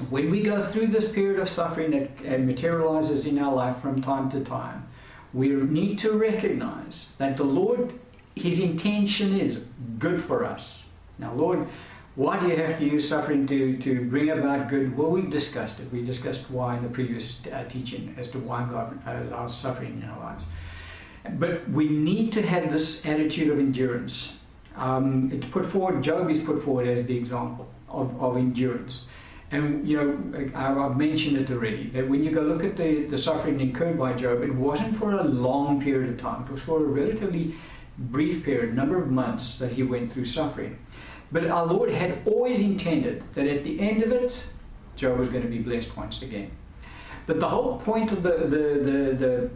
when 0.10 0.30
we 0.30 0.42
go 0.42 0.66
through 0.66 0.88
this 0.88 1.10
period 1.10 1.40
of 1.40 1.50
suffering 1.50 1.92
that 1.92 2.42
materializes 2.42 3.26
in 3.26 3.40
our 3.40 3.54
life 3.54 3.78
from 3.82 4.02
time 4.02 4.30
to 4.32 4.44
time, 4.44 4.88
we 5.34 5.50
need 5.50 6.00
to 6.00 6.12
recognize 6.12 7.10
that 7.18 7.38
the 7.38 7.44
Lord, 7.44 7.94
His 8.36 8.60
intention 8.60 9.40
is 9.40 9.60
good 10.00 10.24
for 10.24 10.46
us. 10.46 10.84
Now, 11.18 11.34
Lord, 11.34 11.68
why 12.16 12.40
do 12.40 12.48
you 12.48 12.56
have 12.56 12.80
to 12.80 12.86
use 12.86 13.08
suffering 13.08 13.46
to, 13.48 13.78
to 13.78 14.06
bring 14.10 14.30
about 14.30 14.70
good? 14.70 14.98
Well, 14.98 15.10
we've 15.10 15.30
discussed 15.30 15.82
it. 15.82 15.92
We 15.92 16.02
discussed 16.02 16.50
why 16.50 16.78
in 16.78 16.84
the 16.84 16.90
previous 16.90 17.46
uh, 17.48 17.66
teaching 17.68 18.16
as 18.18 18.30
to 18.30 18.40
why 18.40 18.66
God 18.70 18.98
allows 19.06 19.58
suffering 19.58 20.02
in 20.02 20.10
our 20.10 20.20
lives. 20.20 20.44
But 21.34 21.70
we 21.70 21.90
need 21.90 22.32
to 22.34 22.42
have 22.42 22.72
this 22.72 23.06
attitude 23.06 23.50
of 23.50 23.60
endurance. 23.60 24.36
Um, 24.78 25.32
it's 25.34 25.46
put 25.48 25.66
forward, 25.66 26.04
Job 26.04 26.30
is 26.30 26.40
put 26.42 26.64
forward 26.64 26.88
as 26.88 27.06
the 27.06 27.18
example 27.18 27.68
of, 27.90 28.22
of 28.22 28.38
endurance. 28.38 29.04
And, 29.56 29.88
you 29.88 29.96
know, 29.96 30.52
I've 30.54 30.98
mentioned 30.98 31.38
it 31.38 31.50
already, 31.50 31.90
that 31.92 32.10
when 32.10 32.26
you 32.26 32.32
go 32.32 32.42
look 32.42 32.66
at 32.66 32.76
the, 32.76 33.06
the 33.06 33.18
suffering 33.18 33.62
incurred 33.62 33.98
by 33.98 34.12
Job, 34.12 34.44
it 34.44 34.54
wasn't 34.54 34.98
for 34.98 35.14
a 35.14 35.24
long 35.24 35.82
period 35.82 36.10
of 36.10 36.18
time. 36.18 36.44
It 36.44 36.52
was 36.52 36.62
for 36.62 36.80
a 36.80 36.84
relatively 36.84 37.56
brief 37.98 38.44
period, 38.44 38.76
number 38.76 39.02
of 39.02 39.10
months 39.10 39.58
that 39.60 39.72
he 39.72 39.84
went 39.84 40.12
through 40.12 40.26
suffering. 40.26 40.78
But 41.32 41.48
our 41.48 41.66
Lord 41.66 41.90
had 41.90 42.22
always 42.26 42.60
intended 42.60 43.24
that 43.36 43.48
at 43.48 43.64
the 43.64 43.80
end 43.80 44.04
of 44.04 44.12
it, 44.12 44.38
Job 44.98 45.18
was 45.18 45.30
going 45.30 45.44
to 45.44 45.50
be 45.50 45.60
blessed 45.60 45.96
once 45.96 46.22
again. 46.22 46.52
But 47.26 47.40
the 47.40 47.48
whole 47.48 47.78
point 47.78 48.12
of 48.12 48.24
the, 48.24 48.32
the, 48.32 48.66
the, 48.90 49.50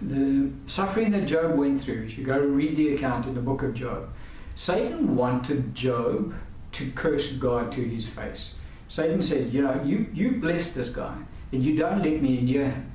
the, 0.00 0.14
the 0.14 0.50
suffering 0.66 1.10
that 1.10 1.26
Job 1.26 1.56
went 1.56 1.80
through, 1.80 2.04
if 2.04 2.16
you 2.16 2.24
go 2.24 2.38
read 2.38 2.76
the 2.76 2.94
account 2.94 3.26
in 3.26 3.34
the 3.34 3.40
book 3.40 3.64
of 3.64 3.74
Job, 3.74 4.10
Satan 4.54 5.16
wanted 5.16 5.74
Job 5.74 6.36
to 6.70 6.90
curse 6.92 7.32
God 7.32 7.72
to 7.72 7.82
his 7.82 8.06
face. 8.06 8.54
Satan 8.88 9.22
said, 9.22 9.52
You 9.52 9.62
know, 9.62 9.82
you, 9.84 10.06
you 10.12 10.40
bless 10.40 10.68
this 10.68 10.88
guy, 10.88 11.16
and 11.52 11.62
you 11.62 11.76
don't 11.76 12.02
let 12.02 12.20
me 12.20 12.40
near 12.40 12.70
him. 12.70 12.92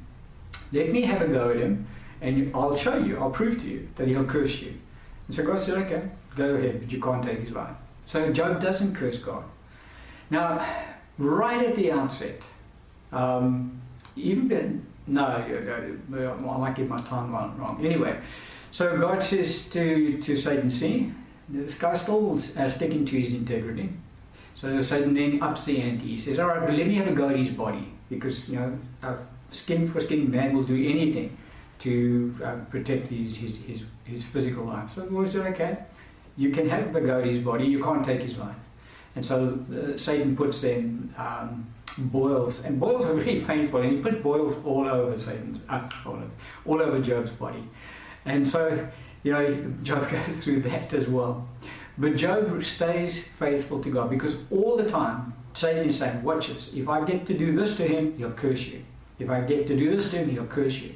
Let 0.71 0.91
me 0.91 1.01
have 1.03 1.21
a 1.21 1.27
go 1.27 1.51
at 1.51 1.58
him, 1.58 1.88
and 2.19 2.53
I'll 2.56 2.75
show 2.75 2.97
you, 2.97 3.19
I'll 3.19 3.29
prove 3.29 3.62
to 3.62 3.67
you 3.67 3.88
that 3.95 4.08
he'll 4.08 4.25
curse 4.25 4.60
you. 4.62 4.73
And 5.27 5.36
so 5.36 5.43
God 5.43 5.62
said, 5.62 5.77
Okay, 5.86 6.10
go 6.36 6.56
ahead, 6.56 6.82
but 6.82 6.91
you 6.91 6.99
can't 6.99 7.23
take 7.23 7.39
his 7.39 7.51
life. 7.51 7.75
So 8.06 8.32
Job 8.34 8.60
doesn't 8.60 8.95
curse 8.95 9.19
God. 9.19 9.43
Now, 10.29 10.67
right 11.17 11.65
at 11.65 11.75
the 11.75 11.91
outset, 11.91 12.41
um, 13.12 13.79
even 14.15 14.47
been, 14.47 14.86
no, 15.06 15.23
I 15.25 16.58
might 16.58 16.75
get 16.75 16.89
my 16.89 16.99
timeline 17.01 17.58
wrong. 17.58 17.86
Anyway, 17.86 18.19
so 18.71 18.97
God 18.97 19.23
says 19.23 19.69
to, 19.69 20.19
to 20.21 20.36
Satan, 20.36 20.71
see, 20.71 21.13
this 21.49 21.75
guy's 21.75 22.01
still 22.01 22.39
uh, 22.58 22.67
sticking 22.67 23.06
to 23.06 23.19
his 23.19 23.34
integrity. 23.34 23.89
So 24.55 24.81
Satan 24.81 25.13
then 25.13 25.41
ups 25.41 25.65
the 25.65 25.81
ante. 25.81 26.07
He 26.07 26.19
says, 26.19 26.39
all 26.39 26.47
right, 26.47 26.61
but 26.61 26.75
let 26.75 26.87
me 26.87 26.95
have 26.95 27.07
a 27.07 27.13
go 27.13 27.29
at 27.29 27.35
his 27.35 27.49
body. 27.49 27.91
Because, 28.09 28.47
you 28.49 28.59
know, 28.59 28.77
a 29.01 29.17
skin 29.49 29.87
for 29.87 29.99
skin 29.99 30.29
man 30.29 30.55
will 30.55 30.63
do 30.63 30.75
anything 30.75 31.37
to 31.79 32.35
uh, 32.43 32.55
protect 32.69 33.07
his, 33.07 33.35
his, 33.35 33.57
his, 33.57 33.83
his 34.05 34.23
physical 34.23 34.65
life. 34.65 34.89
So 34.89 35.01
the 35.01 35.11
Lord 35.11 35.29
said, 35.29 35.45
okay, 35.53 35.77
you 36.37 36.51
can 36.51 36.69
have 36.69 36.93
the 36.93 37.01
go 37.01 37.19
at 37.19 37.25
his 37.25 37.39
body, 37.39 37.65
you 37.65 37.83
can't 37.83 38.05
take 38.05 38.21
his 38.21 38.37
life. 38.37 38.55
And 39.15 39.25
so 39.25 39.59
uh, 39.71 39.97
Satan 39.97 40.35
puts 40.35 40.61
then 40.61 41.13
um, 41.17 41.67
boils, 41.97 42.63
and 42.63 42.79
boils 42.79 43.05
are 43.05 43.13
really 43.21 43.41
painful, 43.41 43.81
and 43.81 43.91
he 43.91 43.97
put 44.01 44.23
boils 44.23 44.55
all 44.65 44.87
over 44.87 45.17
Satan's, 45.17 45.59
uh, 45.69 45.87
all, 46.05 46.13
over, 46.13 46.29
all 46.65 46.81
over 46.81 46.99
Job's 46.99 47.31
body. 47.31 47.63
And 48.25 48.47
so, 48.47 48.87
you 49.23 49.33
know, 49.33 49.73
Job 49.83 50.09
goes 50.27 50.43
through 50.43 50.61
that 50.61 50.93
as 50.93 51.07
well. 51.07 51.47
But 51.97 52.15
Job 52.15 52.63
stays 52.63 53.23
faithful 53.27 53.82
to 53.84 53.89
God 53.89 54.10
because 54.10 54.38
all 54.49 54.77
the 54.77 54.89
time 54.89 55.34
Satan 55.53 55.88
is 55.88 55.97
saying, 55.97 56.23
Watch 56.23 56.47
this. 56.47 56.71
If 56.73 56.89
I 56.89 57.06
get 57.06 57.25
to 57.27 57.38
do 57.38 57.56
this 57.56 57.77
to 57.77 57.88
him, 57.88 58.17
he'll 58.17 58.32
curse 58.32 58.65
you. 58.65 58.84
If 59.19 59.29
I 59.29 59.41
get 59.41 59.67
to 59.67 59.75
do 59.75 59.95
this 59.95 60.10
to 60.12 60.17
him, 60.17 60.29
he'll 60.29 60.47
curse 60.47 60.79
you. 60.79 60.95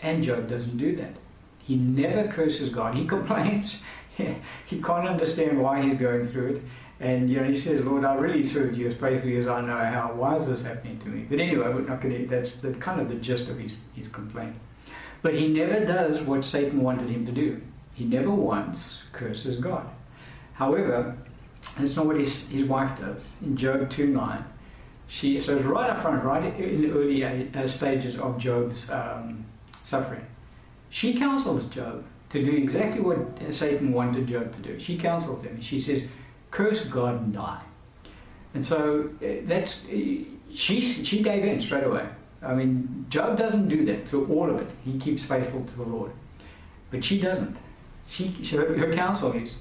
And 0.00 0.22
Job 0.22 0.48
doesn't 0.48 0.76
do 0.76 0.94
that. 0.96 1.14
He 1.58 1.76
never 1.76 2.30
curses 2.30 2.68
God. 2.68 2.94
He 2.94 3.06
complains. 3.16 3.82
he 4.16 4.82
can't 4.82 5.08
understand 5.08 5.60
why 5.60 5.82
he's 5.82 5.94
going 5.94 6.26
through 6.26 6.54
it. 6.54 6.62
And 7.00 7.28
you 7.28 7.40
know, 7.40 7.44
he 7.44 7.56
says, 7.56 7.82
Lord, 7.84 8.04
I 8.04 8.14
really 8.14 8.46
served 8.46 8.76
you 8.76 8.86
as 8.86 8.94
faithfully 8.94 9.36
as 9.38 9.46
I 9.46 9.60
know 9.60 9.78
how. 9.78 10.12
Why 10.14 10.36
is 10.36 10.46
this 10.46 10.62
happening 10.62 10.98
to 10.98 11.08
me? 11.08 11.26
But 11.28 11.40
anyway, 11.40 11.66
we're 11.68 11.80
not 11.80 12.00
going 12.00 12.14
to, 12.16 12.26
that's 12.26 12.56
the 12.56 12.72
kind 12.74 13.00
of 13.00 13.08
the 13.08 13.16
gist 13.16 13.48
of 13.48 13.58
his, 13.58 13.74
his 13.94 14.08
complaint. 14.08 14.54
But 15.22 15.34
he 15.34 15.48
never 15.48 15.84
does 15.84 16.22
what 16.22 16.44
Satan 16.44 16.82
wanted 16.82 17.08
him 17.08 17.26
to 17.26 17.32
do. 17.32 17.60
He 17.94 18.04
never 18.04 18.30
once 18.30 19.02
curses 19.12 19.56
God. 19.56 19.88
However, 20.54 21.16
that's 21.78 21.96
not 21.96 22.06
what 22.06 22.16
his, 22.16 22.48
his 22.48 22.64
wife 22.64 22.98
does. 22.98 23.32
In 23.42 23.56
Job 23.56 23.90
2 23.90 24.06
9, 24.08 24.44
she, 25.06 25.38
so 25.40 25.56
it's 25.56 25.64
right 25.64 25.90
up 25.90 26.00
front, 26.00 26.24
right 26.24 26.44
in 26.58 26.82
the 26.82 26.90
early 26.90 27.24
uh, 27.24 27.66
stages 27.66 28.18
of 28.18 28.38
Job's 28.38 28.88
um, 28.90 29.44
suffering. 29.82 30.24
She 30.90 31.14
counsels 31.14 31.64
Job 31.66 32.04
to 32.30 32.44
do 32.44 32.52
exactly 32.52 33.00
what 33.00 33.18
Satan 33.52 33.92
wanted 33.92 34.26
Job 34.26 34.52
to 34.54 34.60
do. 34.60 34.78
She 34.78 34.96
counsels 34.96 35.42
him. 35.42 35.60
She 35.60 35.78
says, 35.78 36.04
curse 36.50 36.84
God 36.84 37.20
and 37.20 37.32
die. 37.32 37.62
And 38.54 38.64
so 38.64 39.10
uh, 39.22 39.26
that's, 39.42 39.84
uh, 39.84 40.24
she, 40.52 40.80
she 40.80 41.22
gave 41.22 41.44
in 41.44 41.60
straight 41.60 41.84
away. 41.84 42.08
I 42.42 42.54
mean, 42.54 43.06
Job 43.08 43.38
doesn't 43.38 43.68
do 43.68 43.84
that 43.86 44.08
to 44.10 44.26
all 44.26 44.50
of 44.50 44.60
it. 44.60 44.68
He 44.84 44.98
keeps 44.98 45.24
faithful 45.24 45.64
to 45.64 45.76
the 45.76 45.82
Lord. 45.82 46.12
But 46.90 47.02
she 47.02 47.20
doesn't. 47.20 47.56
She 48.06 48.28
her, 48.52 48.76
her 48.78 48.92
counsel 48.92 49.32
is 49.32 49.58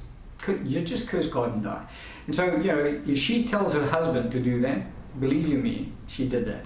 you 0.63 0.81
just 0.81 1.07
curse 1.07 1.27
God 1.27 1.53
and 1.53 1.63
die. 1.63 1.85
And 2.27 2.35
so, 2.35 2.55
you 2.57 2.63
know, 2.63 3.01
if 3.05 3.17
she 3.17 3.45
tells 3.45 3.73
her 3.73 3.85
husband 3.85 4.31
to 4.31 4.39
do 4.39 4.61
that, 4.61 4.81
believe 5.19 5.47
you 5.47 5.57
me, 5.57 5.91
she 6.07 6.27
did 6.27 6.45
that. 6.45 6.65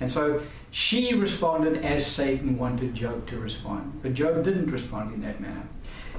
And 0.00 0.10
so 0.10 0.42
she 0.70 1.14
responded 1.14 1.84
as 1.84 2.06
Satan 2.06 2.58
wanted 2.58 2.94
Job 2.94 3.26
to 3.28 3.38
respond. 3.38 4.00
But 4.02 4.14
Job 4.14 4.44
didn't 4.44 4.70
respond 4.70 5.14
in 5.14 5.22
that 5.22 5.40
manner. 5.40 5.66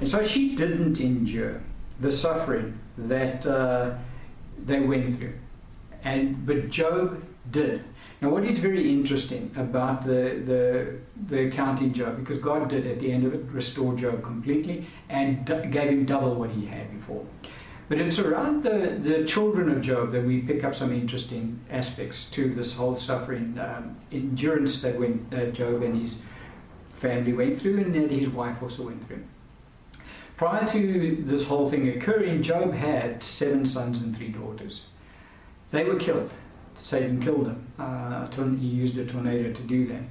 And 0.00 0.08
so 0.08 0.22
she 0.22 0.54
didn't 0.54 1.00
endure 1.00 1.62
the 2.00 2.10
suffering 2.10 2.78
that 2.98 3.46
uh, 3.46 3.94
they 4.64 4.80
went 4.80 5.16
through. 5.16 5.34
And, 6.02 6.44
but 6.46 6.68
Job 6.68 7.22
did. 7.50 7.84
Now, 8.20 8.28
what 8.28 8.44
is 8.44 8.58
very 8.58 8.92
interesting 8.92 9.50
about 9.56 10.04
the, 10.04 10.42
the, 10.44 10.98
the 11.26 11.46
account 11.46 11.80
in 11.80 11.94
Job, 11.94 12.18
because 12.18 12.36
God 12.36 12.68
did 12.68 12.86
at 12.86 13.00
the 13.00 13.10
end 13.10 13.24
of 13.24 13.32
it 13.32 13.44
restore 13.50 13.94
Job 13.94 14.22
completely 14.22 14.86
and 15.08 15.42
d- 15.46 15.66
gave 15.70 15.88
him 15.88 16.04
double 16.04 16.34
what 16.34 16.50
he 16.50 16.66
had 16.66 16.92
before. 16.92 17.24
But 17.88 17.98
it's 17.98 18.18
around 18.18 18.62
the, 18.62 19.00
the 19.02 19.24
children 19.24 19.70
of 19.70 19.80
Job 19.80 20.12
that 20.12 20.22
we 20.22 20.42
pick 20.42 20.64
up 20.64 20.74
some 20.74 20.92
interesting 20.92 21.58
aspects 21.70 22.26
to 22.26 22.50
this 22.50 22.76
whole 22.76 22.94
suffering, 22.94 23.58
um, 23.58 23.98
endurance 24.12 24.82
that 24.82 25.00
went, 25.00 25.32
uh, 25.32 25.46
Job 25.46 25.82
and 25.82 26.02
his 26.02 26.14
family 26.92 27.32
went 27.32 27.58
through, 27.58 27.78
and 27.78 27.94
that 27.94 28.10
his 28.10 28.28
wife 28.28 28.62
also 28.62 28.84
went 28.84 29.04
through. 29.08 29.24
Prior 30.36 30.66
to 30.68 31.22
this 31.24 31.48
whole 31.48 31.70
thing 31.70 31.88
occurring, 31.88 32.42
Job 32.42 32.74
had 32.74 33.22
seven 33.22 33.64
sons 33.64 34.00
and 34.00 34.14
three 34.14 34.28
daughters. 34.28 34.82
They 35.70 35.84
were 35.84 35.96
killed. 35.96 36.32
Satan 36.82 37.22
killed 37.22 37.46
them. 37.46 37.66
Uh, 37.78 38.26
he 38.56 38.66
used 38.66 38.96
a 38.98 39.04
tornado 39.04 39.52
to 39.52 39.62
do 39.62 39.86
that. 39.88 40.02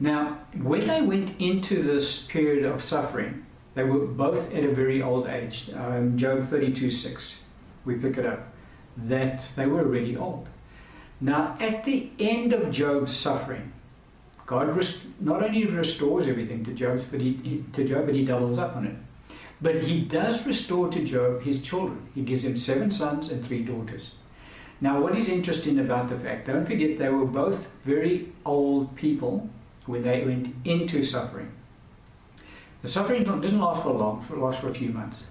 Now, 0.00 0.38
when 0.62 0.86
they 0.86 1.02
went 1.02 1.40
into 1.40 1.82
this 1.82 2.22
period 2.22 2.64
of 2.64 2.82
suffering, 2.82 3.44
they 3.74 3.84
were 3.84 4.06
both 4.06 4.52
at 4.52 4.64
a 4.64 4.72
very 4.72 5.02
old 5.02 5.26
age. 5.26 5.70
Um, 5.74 6.16
Job 6.16 6.48
32 6.48 6.90
6, 6.90 7.36
we 7.84 7.96
pick 7.96 8.16
it 8.16 8.26
up, 8.26 8.52
that 8.96 9.50
they 9.56 9.66
were 9.66 9.84
really 9.84 10.16
old. 10.16 10.48
Now, 11.20 11.56
at 11.60 11.84
the 11.84 12.10
end 12.18 12.52
of 12.52 12.70
Job's 12.70 13.14
suffering, 13.14 13.72
God 14.46 14.74
rest- 14.74 15.02
not 15.20 15.42
only 15.42 15.66
restores 15.66 16.26
everything 16.26 16.64
to 16.64 16.72
Job, 16.72 17.04
but 17.10 17.20
he, 17.20 17.34
he, 17.42 17.64
to 17.72 17.84
Job, 17.84 18.06
but 18.06 18.14
he 18.14 18.24
doubles 18.24 18.56
up 18.56 18.76
on 18.76 18.86
it. 18.86 18.96
But 19.60 19.82
he 19.82 20.00
does 20.00 20.46
restore 20.46 20.88
to 20.88 21.04
Job 21.04 21.42
his 21.42 21.60
children. 21.60 22.08
He 22.14 22.22
gives 22.22 22.44
him 22.44 22.56
seven 22.56 22.90
sons 22.90 23.30
and 23.30 23.44
three 23.44 23.64
daughters. 23.64 24.12
Now, 24.80 25.00
what 25.00 25.16
is 25.16 25.28
interesting 25.28 25.78
about 25.80 26.08
the 26.08 26.16
fact, 26.16 26.46
don't 26.46 26.64
forget 26.64 26.98
they 26.98 27.08
were 27.08 27.24
both 27.24 27.68
very 27.84 28.32
old 28.44 28.94
people 28.94 29.48
when 29.86 30.02
they 30.02 30.24
went 30.24 30.54
into 30.64 31.02
suffering. 31.02 31.50
The 32.82 32.88
suffering 32.88 33.24
didn't 33.24 33.58
last 33.58 33.82
for 33.82 33.92
long, 33.92 34.24
it 34.30 34.38
last 34.38 34.60
for 34.60 34.68
a 34.68 34.74
few 34.74 34.90
months. 34.90 35.28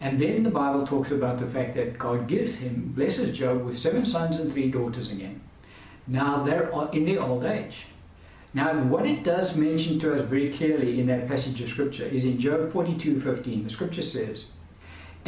And 0.00 0.16
then 0.16 0.44
the 0.44 0.50
Bible 0.50 0.86
talks 0.86 1.10
about 1.10 1.40
the 1.40 1.46
fact 1.46 1.74
that 1.74 1.98
God 1.98 2.28
gives 2.28 2.56
him, 2.56 2.92
blesses 2.94 3.36
Job 3.36 3.64
with 3.64 3.76
seven 3.76 4.04
sons 4.04 4.38
and 4.38 4.52
three 4.52 4.70
daughters 4.70 5.10
again. 5.10 5.40
Now 6.06 6.44
they're 6.44 6.70
in 6.92 7.04
their 7.04 7.20
old 7.20 7.44
age. 7.44 7.86
Now, 8.54 8.72
what 8.84 9.06
it 9.06 9.24
does 9.24 9.56
mention 9.56 9.98
to 10.00 10.14
us 10.14 10.22
very 10.22 10.50
clearly 10.50 11.00
in 11.00 11.06
that 11.08 11.28
passage 11.28 11.60
of 11.60 11.68
Scripture 11.68 12.06
is 12.06 12.24
in 12.24 12.38
Job 12.38 12.72
42 12.72 13.20
15. 13.20 13.64
The 13.64 13.70
Scripture 13.70 14.02
says, 14.02 14.46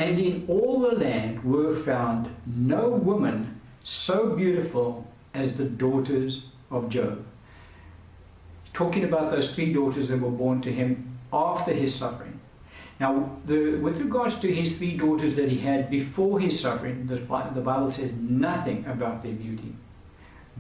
and 0.01 0.19
in 0.19 0.47
all 0.49 0.81
the 0.81 0.93
land 0.93 1.45
were 1.45 1.75
found 1.75 2.35
no 2.47 2.89
woman 2.89 3.61
so 3.85 4.35
beautiful 4.35 5.07
as 5.35 5.59
the 5.59 5.65
daughters 5.65 6.45
of 6.71 6.89
Job. 6.89 7.23
Talking 8.73 9.05
about 9.05 9.31
those 9.31 9.55
three 9.55 9.75
daughters 9.75 10.09
that 10.09 10.19
were 10.19 10.31
born 10.31 10.63
to 10.63 10.73
him 10.73 11.19
after 11.31 11.75
his 11.75 11.95
suffering. 11.95 12.41
Now, 12.99 13.37
the, 13.45 13.77
with 13.77 14.01
regards 14.01 14.37
to 14.37 14.55
his 14.55 14.79
three 14.79 14.97
daughters 14.97 15.37
that 15.37 15.51
he 15.51 15.59
had 15.59 15.91
before 15.91 16.41
his 16.41 16.59
suffering, 16.59 17.07
the, 17.07 17.17
the 17.55 17.61
Bible 17.61 17.91
says 17.91 18.13
nothing 18.15 18.87
about 18.87 19.23
their 19.23 19.35
beauty. 19.35 19.75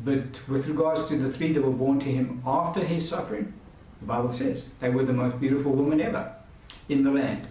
But 0.05 0.47
with 0.49 0.67
regards 0.67 1.07
to 1.07 1.17
the 1.17 1.33
three 1.33 1.55
that 1.55 1.63
were 1.63 1.71
born 1.71 1.99
to 2.01 2.13
him 2.13 2.43
after 2.47 2.81
his 2.81 3.09
suffering, 3.09 3.55
the 4.01 4.07
Bible 4.07 4.33
says 4.33 4.69
they 4.81 4.91
were 4.91 5.05
the 5.05 5.15
most 5.15 5.41
beautiful 5.41 5.73
women 5.73 6.03
ever 6.03 6.35
in 6.91 7.03
the 7.03 7.11
land. 7.11 7.47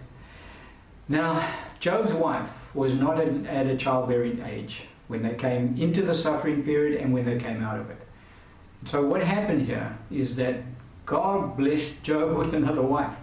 Now, 1.08 1.48
Job's 1.80 2.12
wife 2.12 2.50
was 2.74 2.92
not 2.92 3.18
at 3.18 3.66
a 3.66 3.76
childbearing 3.76 4.42
age 4.42 4.82
when 5.08 5.22
they 5.22 5.34
came 5.34 5.76
into 5.78 6.02
the 6.02 6.12
suffering 6.12 6.62
period 6.62 7.00
and 7.00 7.12
when 7.12 7.24
they 7.24 7.38
came 7.38 7.62
out 7.62 7.80
of 7.80 7.88
it. 7.88 7.96
So, 8.84 9.04
what 9.04 9.22
happened 9.22 9.66
here 9.66 9.98
is 10.10 10.36
that 10.36 10.62
God 11.06 11.56
blessed 11.56 12.02
Job 12.02 12.36
with 12.36 12.52
another 12.52 12.82
wife. 12.82 13.16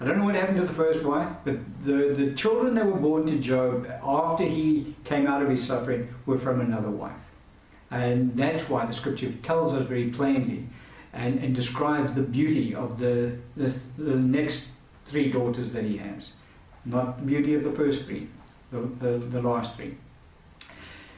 I 0.00 0.06
don't 0.06 0.16
know 0.18 0.24
what 0.24 0.34
happened 0.34 0.56
to 0.56 0.66
the 0.66 0.72
first 0.72 1.04
wife, 1.04 1.28
but 1.44 1.58
the, 1.84 2.14
the 2.14 2.32
children 2.32 2.74
that 2.74 2.86
were 2.86 2.98
born 2.98 3.26
to 3.26 3.38
Job 3.38 3.86
after 4.02 4.44
he 4.44 4.96
came 5.04 5.26
out 5.26 5.42
of 5.42 5.50
his 5.50 5.62
suffering 5.62 6.08
were 6.24 6.38
from 6.38 6.62
another 6.62 6.90
wife. 6.90 7.12
And 7.90 8.34
that's 8.34 8.68
why 8.70 8.86
the 8.86 8.94
scripture 8.94 9.30
tells 9.42 9.74
us 9.74 9.86
very 9.86 10.08
plainly 10.08 10.66
and, 11.12 11.38
and 11.40 11.54
describes 11.54 12.14
the 12.14 12.22
beauty 12.22 12.74
of 12.74 12.98
the, 12.98 13.36
the, 13.56 13.74
the 13.98 14.16
next 14.16 14.70
three 15.06 15.30
daughters 15.30 15.72
that 15.72 15.84
he 15.84 15.98
has 15.98 16.32
not 16.84 17.18
the 17.18 17.26
beauty 17.26 17.54
of 17.54 17.64
the 17.64 17.72
first 17.72 18.04
three, 18.04 18.28
the, 18.70 18.80
the, 18.98 19.18
the 19.18 19.42
last 19.42 19.76
three. 19.76 19.96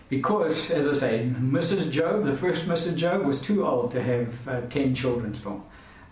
Because, 0.08 0.70
as 0.70 0.86
I 0.86 0.92
say, 0.92 1.32
Mrs. 1.40 1.90
Job, 1.90 2.24
the 2.24 2.36
first 2.36 2.68
Mrs. 2.68 2.96
Job, 2.96 3.22
was 3.22 3.40
too 3.40 3.66
old 3.66 3.90
to 3.92 4.02
have 4.02 4.48
uh, 4.48 4.60
10 4.68 4.94
children 4.94 5.34
still. 5.34 5.64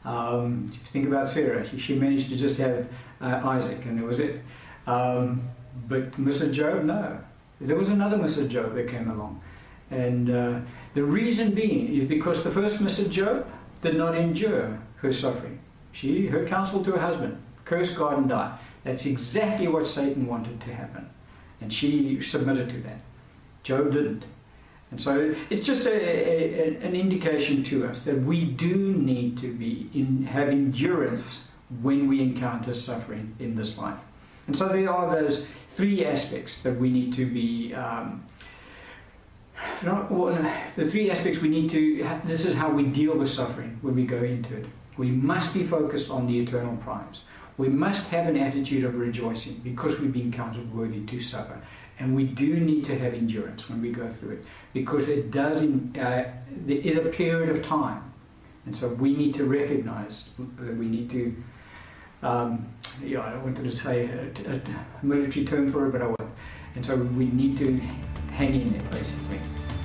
Um, 0.05 0.73
think 0.87 1.07
about 1.07 1.29
Sarah, 1.29 1.69
she, 1.69 1.79
she, 1.79 1.95
managed 1.95 2.31
to 2.31 2.37
just 2.37 2.57
have 2.57 2.89
uh, 3.21 3.43
Isaac, 3.45 3.85
and 3.85 3.99
that 3.99 4.07
was 4.07 4.19
it. 4.19 4.41
Um, 4.87 5.43
but 5.87 6.13
Mrs. 6.13 6.55
Job, 6.55 6.85
no. 6.85 7.21
There 7.61 7.77
was 7.77 7.89
another 7.89 8.17
Mrs. 8.17 8.49
Job 8.49 8.75
that 8.75 8.89
came 8.89 9.11
along. 9.11 9.43
And 9.91 10.31
uh, 10.31 10.61
the 10.95 11.05
reason 11.05 11.51
being 11.51 11.95
is 11.95 12.05
because 12.05 12.43
the 12.43 12.51
first 12.51 12.79
Mrs. 12.79 13.11
Job 13.11 13.47
did 13.83 13.97
not 13.97 14.17
endure 14.17 14.81
her 14.97 15.13
suffering. 15.13 15.59
She, 15.93 16.27
her 16.29 16.47
counsel 16.47 16.83
to 16.85 16.93
her 16.93 17.01
husband, 17.01 17.43
curse 17.65 17.93
God 17.93 18.19
and 18.19 18.29
die. 18.29 18.59
That's 18.85 19.07
exactly 19.07 19.69
what 19.69 19.87
Satan 19.87 20.27
wanted 20.27 20.61
to 20.63 20.75
happen. 20.75 21.11
And 21.61 21.73
she 21.73 22.21
submitted 22.23 22.71
to 22.71 22.79
that. 22.79 23.01
Job 23.63 23.93
didn't. 23.93 24.25
And 24.91 25.01
so 25.01 25.35
it's 25.51 25.67
just 25.67 25.87
a, 25.87 25.93
a, 25.93 26.77
an 26.85 26.97
indication 26.97 27.63
to 27.65 27.87
us 27.87 28.03
that 28.03 28.23
we 28.23 28.45
do 28.45 28.93
need 28.95 29.39
to 29.39 29.53
be 29.55 29.89
in, 29.95 30.25
have 30.25 30.49
endurance 30.49 31.45
when 31.83 32.09
we 32.09 32.21
encounter 32.21 32.75
suffering 32.75 33.37
in 33.39 33.55
this 33.55 33.79
life. 33.79 33.99
And 34.47 34.57
so 34.57 34.69
there 34.69 34.91
are 34.91 35.15
those 35.15 35.47
three 35.75 36.05
aspects 36.05 36.59
that 36.63 36.77
we 36.77 36.91
need 36.91 37.13
to 37.15 37.27
be. 37.27 37.73
Um, 37.75 38.25
not, 39.83 40.11
well, 40.11 40.37
the 40.75 40.91
three 40.91 41.11
aspects 41.11 41.41
we 41.41 41.49
need 41.49 41.71
to. 41.71 42.09
This 42.25 42.45
is 42.45 42.55
how 42.55 42.71
we 42.71 42.85
deal 42.85 43.17
with 43.17 43.29
suffering 43.29 43.79
when 43.83 43.95
we 43.95 44.05
go 44.05 44.23
into 44.23 44.57
it. 44.57 44.67
We 44.97 45.11
must 45.11 45.55
be 45.55 45.63
focused 45.63 46.11
on 46.11 46.27
the 46.27 46.39
eternal 46.39 46.77
prize. 46.79 47.21
We 47.61 47.69
must 47.69 48.09
have 48.09 48.27
an 48.27 48.39
attitude 48.39 48.85
of 48.85 48.97
rejoicing 48.97 49.61
because 49.63 50.01
we've 50.01 50.15
been 50.15 50.33
counted 50.33 50.75
worthy 50.75 51.05
to 51.05 51.21
suffer. 51.21 51.61
And 51.99 52.17
we 52.17 52.25
do 52.25 52.59
need 52.59 52.87
to 52.87 52.99
have 52.99 53.13
endurance 53.13 53.69
when 53.69 53.83
we 53.83 53.93
go 53.93 54.09
through 54.09 54.31
it 54.37 54.45
because 54.73 55.09
it 55.09 55.31
does, 55.31 55.61
in, 55.61 55.95
uh, 55.99 56.33
there 56.65 56.79
is 56.79 56.97
a 56.97 57.03
period 57.03 57.55
of 57.55 57.63
time. 57.63 58.15
And 58.65 58.75
so 58.75 58.89
we 58.89 59.15
need 59.15 59.35
to 59.35 59.45
recognize 59.45 60.31
that 60.39 60.75
we 60.75 60.87
need 60.87 61.11
to, 61.11 61.37
um, 62.23 62.67
yeah, 63.05 63.21
I 63.21 63.37
wanted 63.37 63.71
to 63.71 63.77
say 63.77 64.07
a, 64.07 64.55
a, 64.55 65.05
military 65.05 65.45
term 65.45 65.71
for 65.71 65.87
it, 65.87 65.93
but 65.93 66.01
I 66.01 66.07
won't. 66.07 66.33
And 66.77 66.87
so 66.87 66.97
we 66.97 67.27
need 67.27 67.59
to 67.59 67.77
hang 68.33 68.59
in 68.59 68.73
there 68.73 68.91
basically. 68.91 69.39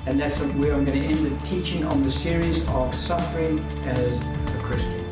And 0.06 0.18
that's 0.18 0.38
where 0.38 0.72
I'm 0.72 0.86
going 0.86 0.98
to 1.02 1.06
end 1.06 1.18
the 1.26 1.46
teaching 1.46 1.84
on 1.84 2.02
the 2.02 2.10
series 2.10 2.66
of 2.68 2.94
suffering 2.94 3.58
as 3.84 4.18
a 4.18 4.60
Christian. 4.62 5.05